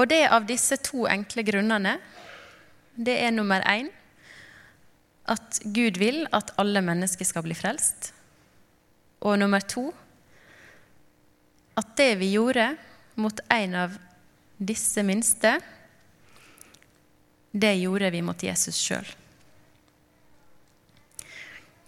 Og 0.00 0.08
det 0.10 0.22
er 0.24 0.34
av 0.34 0.46
disse 0.48 0.78
to 0.82 1.06
enkle 1.10 1.44
grunnene, 1.46 1.98
det 2.96 3.16
er 3.22 3.32
nummer 3.32 3.62
én 3.68 3.88
at 5.30 5.60
Gud 5.64 6.00
vil 6.00 6.24
at 6.34 6.50
alle 6.60 6.82
mennesker 6.82 7.28
skal 7.28 7.44
bli 7.46 7.54
frelst. 7.54 8.10
Og 9.20 9.36
nummer 9.40 9.60
to 9.60 9.90
at 11.80 11.92
det 11.96 12.14
vi 12.20 12.32
gjorde 12.34 12.72
mot 13.20 13.40
en 13.52 13.76
av 13.86 13.96
disse 14.60 15.02
minste, 15.06 15.54
det 17.50 17.74
gjorde 17.80 18.10
vi 18.12 18.22
mot 18.24 18.42
Jesus 18.42 18.78
sjøl. 18.80 19.06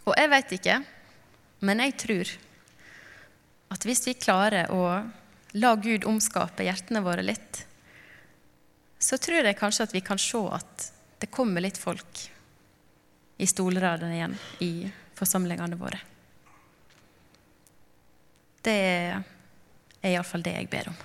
Og 0.03 0.14
jeg 0.18 0.31
veit 0.33 0.55
ikke, 0.57 0.79
men 1.62 1.83
jeg 1.85 1.97
tror 2.03 2.33
at 3.73 3.85
hvis 3.87 4.07
vi 4.09 4.18
klarer 4.18 4.73
å 4.75 4.87
la 5.57 5.75
Gud 5.77 6.07
omskape 6.09 6.64
hjertene 6.66 7.05
våre 7.05 7.25
litt, 7.25 7.62
så 9.03 9.18
tror 9.21 9.47
jeg 9.47 9.59
kanskje 9.59 9.87
at 9.88 9.95
vi 9.95 10.03
kan 10.05 10.21
se 10.21 10.40
at 10.53 10.88
det 11.23 11.31
kommer 11.31 11.62
litt 11.64 11.79
folk 11.79 12.25
i 13.42 13.49
stolradene 13.49 14.16
igjen 14.16 14.38
i 14.64 14.73
forsamlingene 15.18 15.79
våre. 15.79 16.01
Det 18.62 18.77
er 20.03 20.12
iallfall 20.12 20.44
det 20.46 20.55
jeg 20.57 20.70
ber 20.70 20.92
om. 20.92 21.01